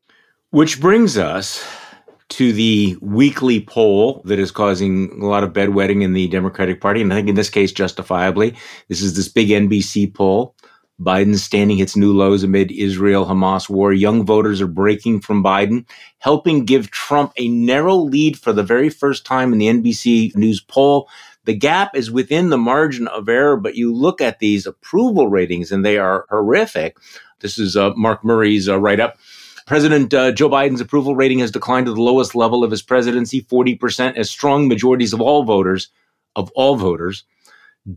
[0.51, 1.65] Which brings us
[2.30, 7.01] to the weekly poll that is causing a lot of bedwetting in the Democratic Party.
[7.01, 8.55] And I think in this case, justifiably,
[8.88, 10.55] this is this big NBC poll
[11.00, 13.93] Biden standing hits new lows amid Israel Hamas war.
[13.93, 15.86] Young voters are breaking from Biden,
[16.18, 20.60] helping give Trump a narrow lead for the very first time in the NBC News
[20.60, 21.10] poll.
[21.45, 25.72] The gap is within the margin of error, but you look at these approval ratings
[25.72, 26.97] and they are horrific.
[27.39, 29.18] This is uh, Mark Murray's uh, write up.
[29.66, 33.43] President uh, Joe Biden's approval rating has declined to the lowest level of his presidency,
[33.43, 35.89] 40%, as strong majorities of all voters,
[36.36, 37.24] of all voters,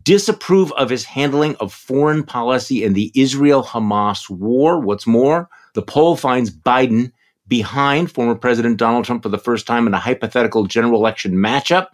[0.03, 4.79] disapprove of his handling of foreign policy and the Israel Hamas war.
[4.79, 7.11] What's more, the poll finds Biden
[7.47, 11.87] behind former President Donald Trump for the first time in a hypothetical general election matchup.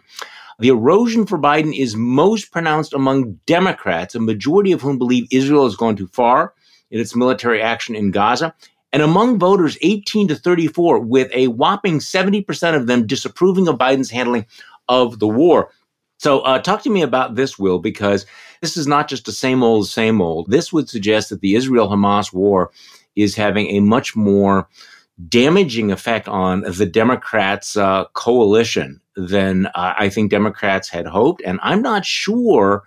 [0.60, 5.64] The erosion for Biden is most pronounced among Democrats, a majority of whom believe Israel
[5.64, 6.54] has gone too far
[6.90, 8.54] in its military action in Gaza.
[8.92, 14.10] And among voters 18 to 34, with a whopping 70% of them disapproving of Biden's
[14.10, 14.46] handling
[14.88, 15.70] of the war.
[16.20, 18.26] So, uh, talk to me about this, Will, because
[18.60, 20.50] this is not just the same old, same old.
[20.50, 22.70] This would suggest that the Israel Hamas war
[23.16, 24.68] is having a much more
[25.30, 31.40] damaging effect on the Democrats' uh, coalition than uh, I think Democrats had hoped.
[31.46, 32.84] And I'm not sure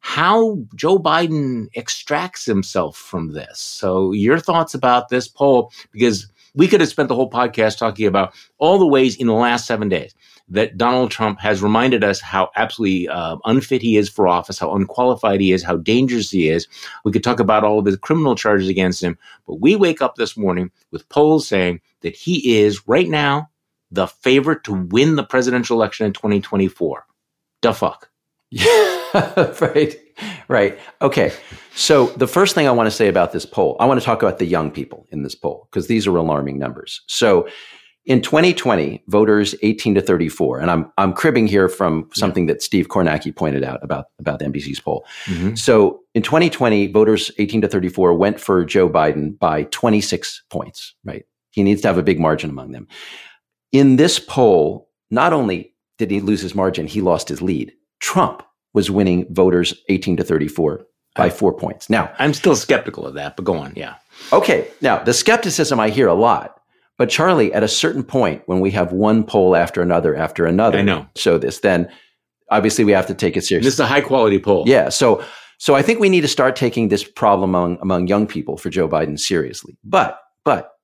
[0.00, 3.60] how Joe Biden extracts himself from this.
[3.60, 6.26] So, your thoughts about this poll, because
[6.56, 9.68] we could have spent the whole podcast talking about all the ways in the last
[9.68, 10.16] seven days
[10.52, 14.74] that Donald Trump has reminded us how absolutely uh, unfit he is for office, how
[14.74, 16.68] unqualified he is, how dangerous he is.
[17.04, 20.16] We could talk about all of the criminal charges against him, but we wake up
[20.16, 23.48] this morning with polls saying that he is right now
[23.90, 27.06] the favorite to win the presidential election in 2024.
[27.62, 28.10] The fuck.
[28.50, 29.96] Yeah, right.
[30.48, 30.78] Right.
[31.00, 31.32] Okay.
[31.74, 34.22] So the first thing I want to say about this poll, I want to talk
[34.22, 37.00] about the young people in this poll because these are alarming numbers.
[37.06, 37.48] So
[38.04, 42.88] in 2020, voters 18 to 34, and I'm I'm cribbing here from something that Steve
[42.88, 45.06] Kornacki pointed out about about the NBC's poll.
[45.26, 45.54] Mm-hmm.
[45.54, 50.94] So in 2020, voters 18 to 34 went for Joe Biden by 26 points.
[51.04, 52.88] Right, he needs to have a big margin among them.
[53.70, 57.72] In this poll, not only did he lose his margin, he lost his lead.
[58.00, 58.42] Trump
[58.74, 60.84] was winning voters 18 to 34
[61.14, 61.90] by four points.
[61.90, 63.74] Now, I'm still skeptical of that, but go on.
[63.76, 63.96] Yeah.
[64.32, 64.68] Okay.
[64.80, 66.61] Now, the skepticism I hear a lot
[67.02, 70.78] but Charlie, at a certain point, when we have one poll after another after another,
[70.78, 71.04] I know.
[71.16, 71.90] So this, then
[72.48, 73.66] obviously we have to take it seriously.
[73.66, 74.62] This is a high quality poll.
[74.68, 74.88] Yeah.
[74.88, 75.20] So
[75.58, 78.70] so I think we need to start taking this problem among among young people for
[78.70, 79.76] Joe Biden seriously.
[79.82, 80.74] But but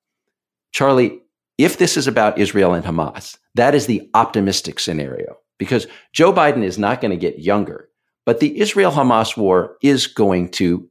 [0.72, 1.20] Charlie,
[1.56, 6.64] if this is about Israel and Hamas, that is the optimistic scenario because Joe Biden
[6.64, 7.90] is not going to get younger,
[8.26, 10.90] but the Israel Hamas war is going to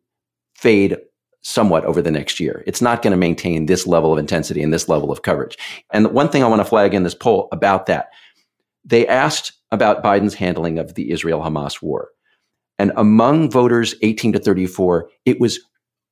[0.56, 0.96] fade
[1.42, 2.64] somewhat over the next year.
[2.68, 5.58] It's not going to maintain this level of intensity and this level of coverage.
[5.92, 8.10] And one thing I want to flag in this poll about that,
[8.84, 12.10] they asked about Biden's handling of the Israel Hamas war.
[12.80, 15.60] And among voters 18 to 34, it was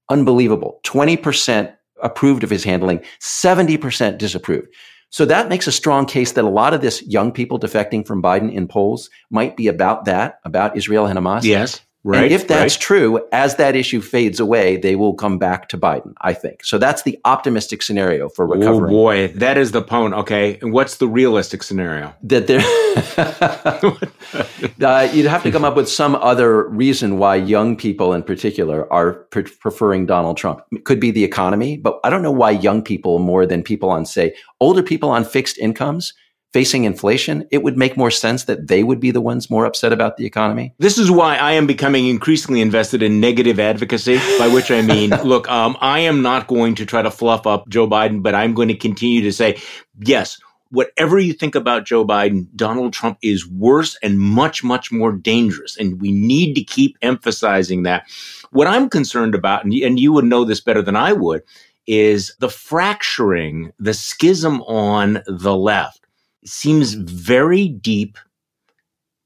[0.09, 0.79] unbelievable.
[0.83, 4.67] 20% approved of his handling, 70% disapproved.
[5.09, 8.21] So that makes a strong case that a lot of this young people defecting from
[8.21, 11.43] Biden in polls might be about that, about Israel and Hamas.
[11.43, 11.81] Yes.
[12.05, 12.25] Right.
[12.25, 12.81] And if that's right.
[12.81, 16.63] true, as that issue fades away, they will come back to Biden, I think.
[16.63, 18.89] So that's the optimistic scenario for recovery.
[18.89, 20.13] Oh boy, that is the pone.
[20.13, 20.59] Okay.
[20.61, 22.13] And what's the realistic scenario?
[22.21, 22.59] That there,
[24.87, 28.87] uh, you'd have to come up with some other reason why young people in particular
[28.93, 30.61] are pre- preferring Donald Trump.
[30.73, 33.89] It could be the economy, but I don't know why young people more than people
[33.89, 36.13] on, say, older people on fixed incomes
[36.55, 39.91] facing inflation, it would make more sense that they would be the ones more upset
[39.91, 40.73] about the economy.
[40.77, 45.09] This is why I am becoming increasingly invested in negative advocacy, by which I mean,
[45.25, 48.53] look, um, I am not going to try to fluff up Joe Biden, but I'm
[48.53, 49.59] going to continue to say,
[49.99, 50.39] yes,
[50.69, 55.75] whatever you think about Joe Biden, Donald Trump is worse and much, much more dangerous.
[55.75, 58.07] And we need to keep emphasizing that.
[58.51, 61.43] What I'm concerned about, and you would know this better than I would,
[61.85, 66.04] is the fracturing, the schism on the left
[66.45, 68.17] seems very deep.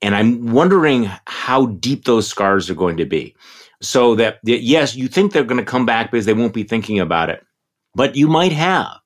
[0.02, 3.36] And I'm wondering how deep those scars are going to be.
[3.82, 7.00] So that, yes, you think they're going to come back because they won't be thinking
[7.00, 7.46] about it,
[7.96, 9.00] but you might have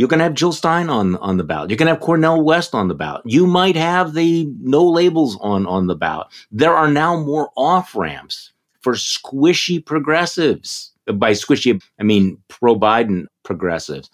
[0.00, 1.68] you're going to have Jill Stein on, on the ballot.
[1.68, 3.20] You're going to have Cornel West on the ballot.
[3.26, 6.28] You might have the no labels on, on the ballot.
[6.50, 8.50] There are now more off ramps
[8.80, 10.92] for squishy progressives.
[11.04, 14.08] By squishy, I mean pro Biden progressives.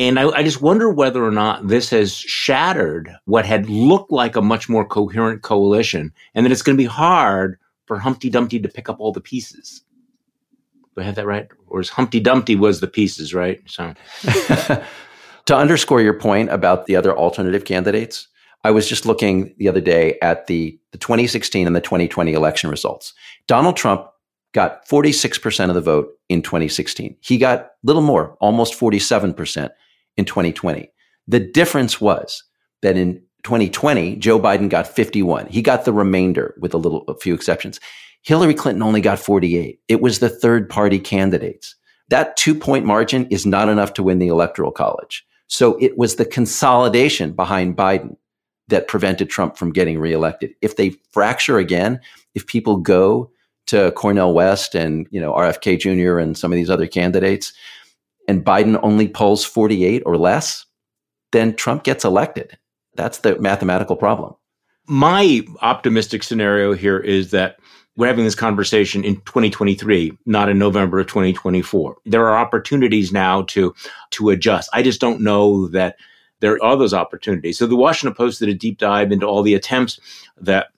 [0.00, 4.34] And I, I, just wonder whether or not this has shattered what had looked like
[4.34, 8.58] a much more coherent coalition, and that it's going to be hard for Humpty Dumpty
[8.60, 9.82] to pick up all the pieces.
[10.94, 11.48] Do I have that right?
[11.66, 13.60] Or is Humpty Dumpty was the pieces, right?
[13.66, 13.92] So
[15.46, 18.28] To underscore your point about the other alternative candidates,
[18.64, 22.70] I was just looking the other day at the, the 2016 and the 2020 election
[22.70, 23.12] results.
[23.46, 24.06] Donald Trump
[24.52, 27.16] got 46% of the vote in 2016.
[27.20, 29.70] He got little more, almost 47%
[30.16, 30.90] in 2020.
[31.26, 32.42] The difference was
[32.82, 35.46] that in 2020, Joe Biden got 51.
[35.46, 37.80] He got the remainder with a little, a few exceptions.
[38.22, 39.80] Hillary Clinton only got 48.
[39.88, 41.74] It was the third party candidates.
[42.08, 45.24] That two point margin is not enough to win the electoral college.
[45.46, 48.16] So it was the consolidation behind Biden
[48.68, 50.54] that prevented Trump from getting reelected.
[50.60, 52.00] If they fracture again,
[52.34, 53.30] if people go
[53.66, 56.18] to Cornel West and, you know, RFK Jr.
[56.18, 57.52] and some of these other candidates,
[58.30, 60.64] and Biden only polls 48 or less,
[61.32, 62.56] then Trump gets elected.
[62.94, 64.34] That's the mathematical problem.
[64.86, 67.58] My optimistic scenario here is that
[67.96, 71.96] we're having this conversation in 2023, not in November of 2024.
[72.06, 73.74] There are opportunities now to
[74.10, 74.70] to adjust.
[74.72, 75.96] I just don't know that
[76.38, 77.58] there are those opportunities.
[77.58, 80.00] So the Washington Post did a deep dive into all the attempts
[80.40, 80.68] that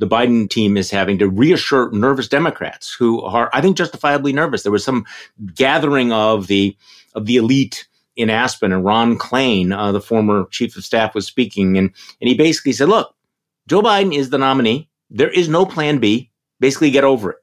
[0.00, 4.62] the Biden team is having to reassure nervous Democrats who are, I think, justifiably nervous.
[4.62, 5.04] There was some
[5.54, 6.76] gathering of the
[7.14, 7.86] of the elite
[8.16, 11.90] in Aspen, and Ron Klain, uh, the former chief of staff, was speaking, and
[12.20, 13.14] and he basically said, "Look,
[13.68, 14.88] Joe Biden is the nominee.
[15.10, 16.30] There is no Plan B
[16.60, 17.38] basically get over it.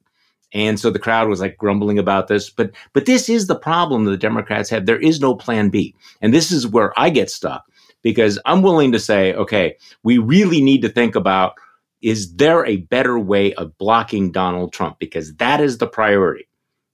[0.53, 4.05] And so the crowd was like grumbling about this, but but this is the problem
[4.05, 4.85] that the Democrats have.
[4.85, 5.93] There is no plan B.
[6.21, 7.65] And this is where I get stuck
[8.01, 11.55] because I'm willing to say, okay, we really need to think about
[12.01, 16.47] is there a better way of blocking Donald Trump because that is the priority.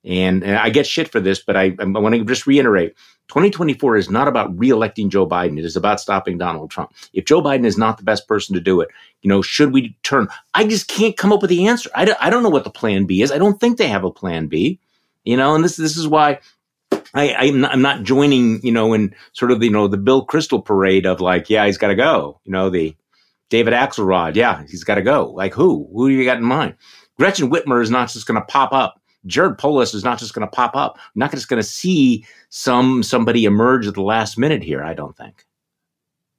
[0.06, 2.96] And, and I get shit for this, but I, I want to just reiterate
[3.30, 5.58] 2024 is not about reelecting Joe Biden.
[5.58, 6.92] It is about stopping Donald Trump.
[7.14, 8.90] If Joe Biden is not the best person to do it,
[9.22, 10.28] you know, should we turn?
[10.54, 11.90] I just can't come up with the answer.
[11.96, 13.32] I don't, I don't know what the plan B is.
[13.32, 14.80] I don't think they have a plan B,
[15.24, 16.40] you know, and this, this is why
[17.14, 20.26] I, I'm not, I'm not joining, you know, in sort of, you know, the Bill
[20.26, 22.40] Kristol parade of like, yeah, he's got to go.
[22.44, 22.96] You know, the
[23.54, 25.32] David Axelrod, yeah, he's got to go.
[25.32, 25.88] Like who?
[25.94, 26.76] Who do you got in mind?
[27.20, 30.48] Gretchen Whitmer is not just going to pop up Jared Polis is not just going
[30.48, 30.98] to pop up.
[30.98, 34.84] I'm not just going to see some somebody emerge at the last minute here.
[34.84, 35.46] I don't think.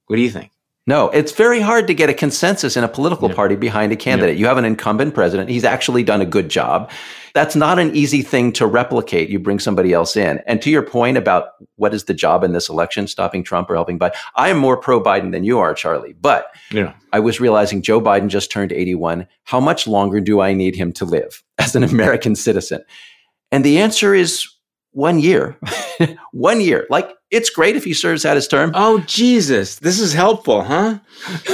[0.07, 0.51] What do you think?
[0.87, 3.35] No, it's very hard to get a consensus in a political yeah.
[3.35, 4.35] party behind a candidate.
[4.35, 4.41] Yeah.
[4.41, 5.49] You have an incumbent president.
[5.49, 6.91] He's actually done a good job.
[7.33, 9.29] That's not an easy thing to replicate.
[9.29, 10.41] You bring somebody else in.
[10.45, 13.73] And to your point about what is the job in this election, stopping Trump or
[13.73, 16.13] helping Biden, I am more pro Biden than you are, Charlie.
[16.13, 16.93] But yeah.
[17.11, 19.27] I was realizing Joe Biden just turned 81.
[19.43, 22.83] How much longer do I need him to live as an American citizen?
[23.51, 24.47] And the answer is
[24.91, 25.57] one year.
[26.31, 26.85] one year.
[26.91, 28.71] Like it's great if he serves out his term.
[28.73, 30.99] Oh Jesus, this is helpful, huh?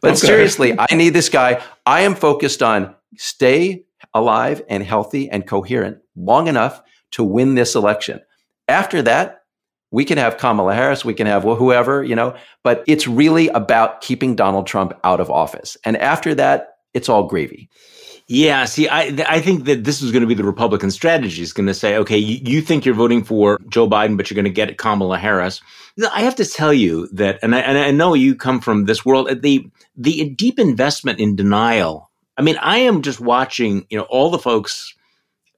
[0.00, 0.14] but okay.
[0.14, 1.62] seriously, I need this guy.
[1.84, 6.80] I am focused on stay alive and healthy and coherent long enough
[7.12, 8.20] to win this election.
[8.68, 9.42] After that,
[9.90, 13.48] we can have Kamala Harris, we can have well, whoever, you know, but it's really
[13.48, 15.76] about keeping Donald Trump out of office.
[15.84, 17.70] And after that, it's all gravy.
[18.30, 21.40] Yeah, see, I I think that this is going to be the Republican strategy.
[21.40, 24.34] Is going to say, okay, you, you, think you're voting for Joe Biden, but you're
[24.34, 25.62] going to get Kamala Harris.
[26.12, 29.02] I have to tell you that, and I, and I know you come from this
[29.02, 29.30] world.
[29.30, 29.66] Uh, the
[29.96, 32.10] the deep investment in denial.
[32.36, 33.86] I mean, I am just watching.
[33.88, 34.94] You know, all the folks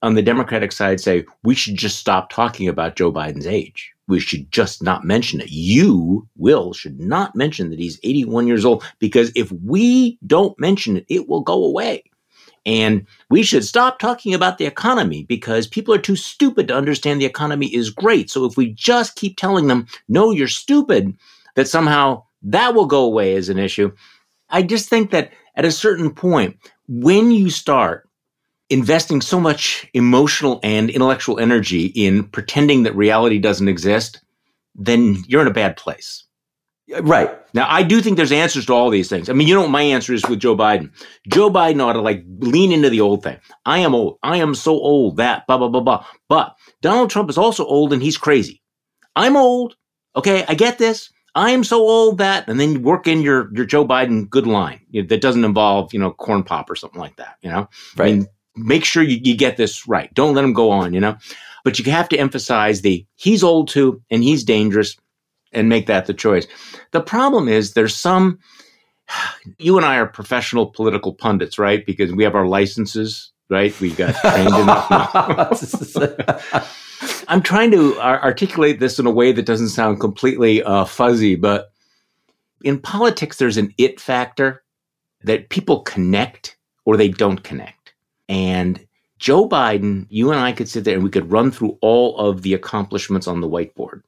[0.01, 3.93] on the Democratic side say we should just stop talking about Joe Biden's age.
[4.07, 5.51] We should just not mention it.
[5.51, 10.97] You, Will, should not mention that he's 81 years old because if we don't mention
[10.97, 12.05] it, it will go away.
[12.67, 17.21] And we should stop talking about the economy because people are too stupid to understand
[17.21, 18.31] the economy is great.
[18.31, 21.17] So if we just keep telling them, no, you're stupid,
[21.55, 23.93] that somehow that will go away as an issue.
[24.51, 26.57] I just think that at a certain point,
[26.89, 28.09] when you start
[28.69, 34.21] investing so much emotional and intellectual energy in pretending that reality doesn't exist,
[34.75, 36.25] then you're in a bad place.
[37.03, 37.31] Right.
[37.55, 39.29] Now, I do think there's answers to all these things.
[39.29, 40.91] I mean, you know what my answer is with Joe Biden?
[41.29, 43.39] Joe Biden ought to like lean into the old thing.
[43.65, 44.19] I am old.
[44.23, 46.05] I am so old that blah, blah, blah, blah.
[46.29, 48.63] But Donald Trump is also old and he's crazy.
[49.15, 49.77] I'm old.
[50.17, 50.45] Okay.
[50.49, 51.11] I get this.
[51.35, 54.49] I am so old that, and then you work in your, your Joe Biden good
[54.49, 57.51] line you know, that doesn't involve, you know, corn pop or something like that, you
[57.51, 57.69] know?
[57.97, 58.09] Right.
[58.09, 58.27] I mean,
[58.57, 60.13] make sure you, you get this right.
[60.15, 61.17] Don't let him go on, you know?
[61.63, 64.97] But you have to emphasize the he's old too and he's dangerous
[65.53, 66.47] and make that the choice.
[66.93, 68.39] The problem is there's some,
[69.59, 71.85] you and I are professional political pundits, right?
[71.85, 73.79] Because we have our licenses, right?
[73.81, 75.17] We got trained enough.
[77.29, 81.71] I'm trying to articulate this in a way that doesn't sound completely uh, fuzzy, but
[82.63, 84.63] in politics, there's an it factor
[85.23, 87.95] that people connect or they don't connect.
[88.29, 88.87] And
[89.19, 92.43] Joe Biden, you and I could sit there and we could run through all of
[92.43, 94.03] the accomplishments on the whiteboard.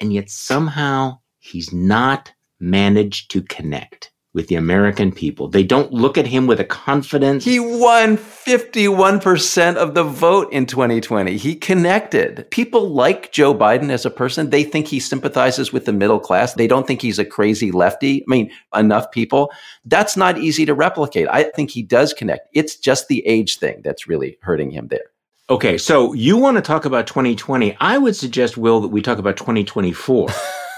[0.00, 5.48] And yet somehow he's not managed to connect with the American people.
[5.48, 7.44] They don't look at him with a confidence.
[7.44, 11.36] He won 51% of the vote in 2020.
[11.36, 12.50] He connected.
[12.50, 14.48] People like Joe Biden as a person.
[14.48, 16.54] They think he sympathizes with the middle class.
[16.54, 18.22] They don't think he's a crazy lefty.
[18.22, 19.52] I mean, enough people.
[19.84, 21.28] That's not easy to replicate.
[21.28, 22.48] I think he does connect.
[22.54, 25.11] It's just the age thing that's really hurting him there.
[25.52, 27.76] Okay, so you want to talk about 2020.
[27.78, 30.30] I would suggest, Will, that we talk about 2024.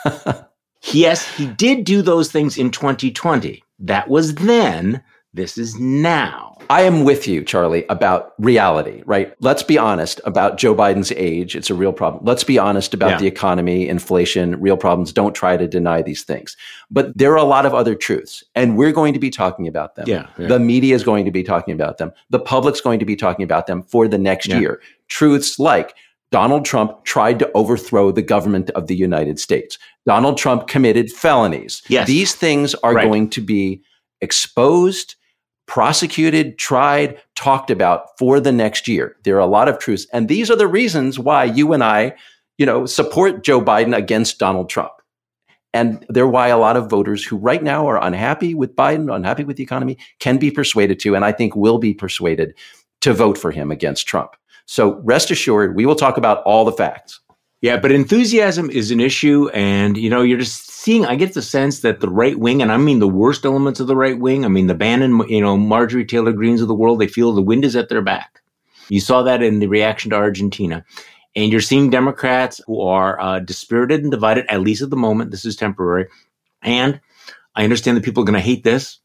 [0.93, 3.63] yes, he did do those things in 2020.
[3.79, 5.01] That was then.
[5.35, 6.57] This is now.
[6.71, 9.35] I am with you, Charlie, about reality, right?
[9.41, 11.57] Let's be honest about Joe Biden's age.
[11.57, 12.25] It's a real problem.
[12.25, 13.19] Let's be honest about yeah.
[13.19, 15.13] the economy, inflation, real problems.
[15.13, 16.57] Don't try to deny these things.
[16.89, 19.97] But there are a lot of other truths, and we're going to be talking about
[19.97, 20.05] them.
[20.09, 20.47] Yeah, yeah.
[20.47, 22.13] The media is going to be talking about them.
[22.31, 24.61] The public's going to be talking about them for the next yeah.
[24.61, 24.81] year.
[25.09, 25.97] Truths like
[26.31, 29.79] Donald Trump tried to overthrow the government of the United States.
[30.07, 31.83] Donald Trump committed felonies.
[31.89, 32.07] Yes.
[32.07, 33.05] These things are right.
[33.05, 33.83] going to be
[34.21, 35.17] exposed,
[35.67, 39.17] prosecuted, tried, talked about for the next year.
[39.25, 40.07] There are a lot of truths.
[40.13, 42.15] And these are the reasons why you and I,
[42.59, 44.93] you know, support Joe Biden against Donald Trump.
[45.73, 49.43] And they're why a lot of voters who right now are unhappy with Biden, unhappy
[49.43, 52.55] with the economy, can be persuaded to, and I think will be persuaded
[53.01, 54.37] to vote for him against Trump.
[54.67, 57.21] So rest assured, we will talk about all the facts.
[57.61, 59.49] Yeah, but enthusiasm is an issue.
[59.53, 62.71] And, you know, you're just seeing, I get the sense that the right wing, and
[62.71, 65.57] I mean the worst elements of the right wing, I mean the Bannon, you know,
[65.57, 68.43] Marjorie Taylor Greenes of the world, they feel the wind is at their back.
[68.91, 70.85] You saw that in the reaction to Argentina.
[71.35, 75.31] And you're seeing Democrats who are uh, dispirited and divided, at least at the moment.
[75.31, 76.07] This is temporary.
[76.63, 77.01] And
[77.57, 78.99] I understand that people are going to hate this,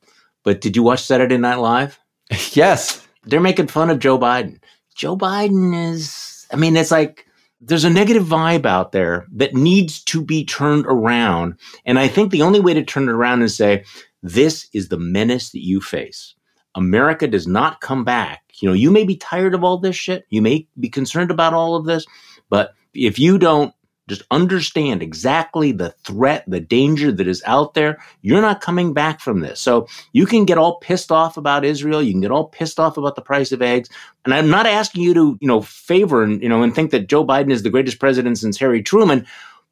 [0.44, 1.98] but did you watch Saturday Night Live?
[2.52, 3.08] yes.
[3.24, 4.60] They're making fun of Joe Biden.
[4.96, 7.26] Joe Biden is, I mean, it's like
[7.62, 11.56] there's a negative vibe out there that needs to be turned around.
[11.86, 13.84] And I think the only way to turn it around is say,
[14.24, 16.36] this is the menace that you face.
[16.76, 18.44] America does not come back.
[18.62, 20.26] You know, you may be tired of all this shit.
[20.30, 22.06] You may be concerned about all of this,
[22.50, 23.74] but if you don't
[24.10, 28.02] just understand exactly the threat, the danger that is out there.
[28.22, 29.62] You're not coming back from this.
[29.62, 32.02] So you can get all pissed off about Israel.
[32.02, 33.90] You can get all pissed off about the price of eggs.
[34.26, 37.08] And I'm not asking you to, you know, favor and, you know, and think that
[37.08, 39.26] Joe Biden is the greatest president since Harry Truman,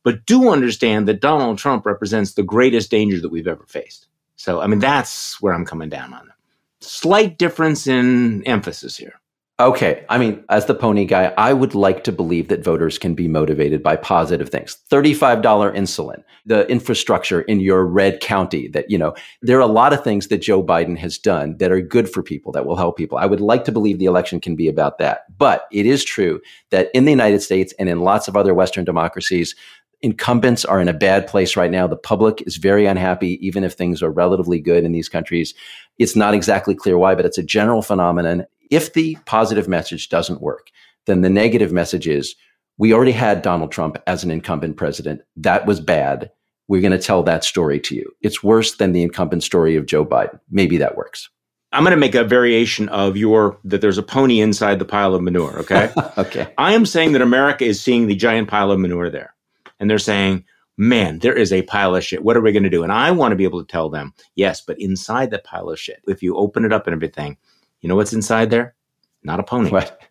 [0.03, 4.07] but do understand that Donald Trump represents the greatest danger that we've ever faced.
[4.37, 6.33] So, I mean, that's where I'm coming down on them.
[6.79, 9.19] Slight difference in emphasis here.
[9.59, 10.05] Okay.
[10.07, 13.27] I mean, as the pony guy, I would like to believe that voters can be
[13.27, 14.77] motivated by positive things.
[14.91, 19.93] $35 insulin, the infrastructure in your red county that, you know, there are a lot
[19.93, 22.97] of things that Joe Biden has done that are good for people, that will help
[22.97, 23.17] people.
[23.17, 25.25] I would like to believe the election can be about that.
[25.39, 26.39] But it is true
[26.69, 29.55] that in the United States and in lots of other Western democracies,
[30.03, 31.87] incumbents are in a bad place right now.
[31.87, 35.55] The public is very unhappy, even if things are relatively good in these countries.
[35.97, 38.45] It's not exactly clear why, but it's a general phenomenon.
[38.69, 40.69] If the positive message doesn't work,
[41.05, 42.35] then the negative message is
[42.77, 45.21] we already had Donald Trump as an incumbent president.
[45.35, 46.31] That was bad.
[46.67, 48.11] We're going to tell that story to you.
[48.21, 50.39] It's worse than the incumbent story of Joe Biden.
[50.49, 51.29] Maybe that works.
[51.71, 55.15] I'm going to make a variation of your that there's a pony inside the pile
[55.15, 55.59] of manure.
[55.59, 55.91] Okay.
[56.17, 56.53] okay.
[56.57, 59.33] I am saying that America is seeing the giant pile of manure there.
[59.79, 60.45] And they're saying,
[60.77, 62.23] man, there is a pile of shit.
[62.23, 62.83] What are we going to do?
[62.83, 65.79] And I want to be able to tell them, yes, but inside that pile of
[65.79, 67.37] shit, if you open it up and everything,
[67.81, 68.75] you know what's inside there?
[69.23, 69.69] Not a pony.
[69.69, 70.01] What?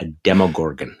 [0.00, 0.96] A demogorgon.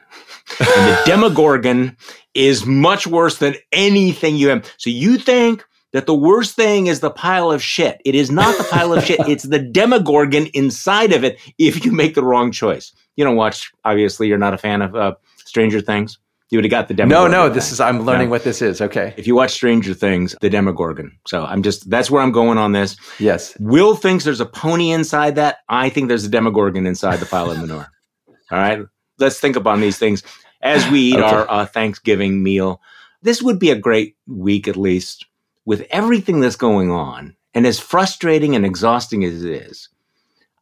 [0.60, 1.96] and the demogorgon
[2.34, 4.70] is much worse than anything you have.
[4.78, 8.00] So you think that the worst thing is the pile of shit.
[8.04, 9.20] It is not the pile of shit.
[9.28, 12.92] It's the demogorgon inside of it if you make the wrong choice.
[13.16, 15.14] You don't watch, obviously, you're not a fan of uh,
[15.44, 16.18] Stranger Things.
[16.50, 17.08] You would have got the demo.
[17.08, 18.80] No, no, this is I'm learning what this is.
[18.80, 19.14] Okay.
[19.16, 21.18] If you watch Stranger Things, the Demogorgon.
[21.26, 22.96] So I'm just that's where I'm going on this.
[23.18, 23.56] Yes.
[23.58, 25.58] Will thinks there's a pony inside that.
[25.68, 27.88] I think there's a Demogorgon inside the pile of manure.
[28.50, 28.80] All right,
[29.18, 30.22] let's think upon these things
[30.60, 31.24] as we eat Okay.
[31.24, 32.80] our uh, Thanksgiving meal.
[33.22, 35.24] This would be a great week, at least,
[35.64, 39.88] with everything that's going on, and as frustrating and exhausting as it is.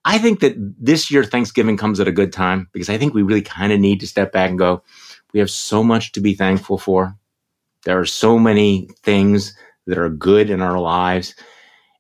[0.05, 3.22] I think that this year Thanksgiving comes at a good time because I think we
[3.22, 4.83] really kind of need to step back and go.
[5.33, 7.16] We have so much to be thankful for.
[7.85, 9.55] There are so many things
[9.87, 11.35] that are good in our lives.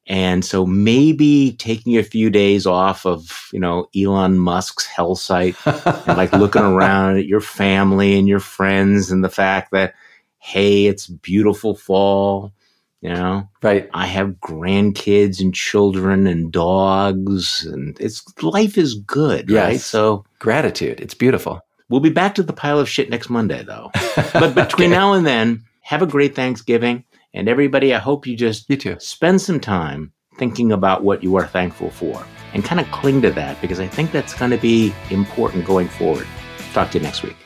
[0.06, 5.56] And so maybe taking a few days off of, you know, Elon Musk's hell site
[5.64, 9.94] and like looking around at your family and your friends and the fact that,
[10.38, 12.52] hey, it's beautiful fall,
[13.00, 13.88] you know, Right.
[13.94, 19.80] I have grandkids and children and dogs and it's life is good, right?
[19.80, 21.00] So Gratitude.
[21.00, 21.60] It's beautiful.
[21.92, 23.90] We'll be back to the pile of shit next Monday though.
[24.32, 27.04] But between now and then, have a great Thanksgiving.
[27.34, 28.96] And everybody, I hope you just You too.
[28.98, 32.24] spend some time thinking about what you are thankful for
[32.54, 35.88] and kind of cling to that because I think that's going to be important going
[35.88, 36.26] forward.
[36.72, 37.36] Talk to you next week.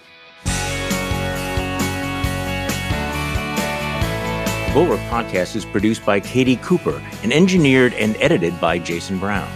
[4.73, 9.51] Bulwark Podcast is produced by Katie Cooper and engineered and edited by Jason Brown.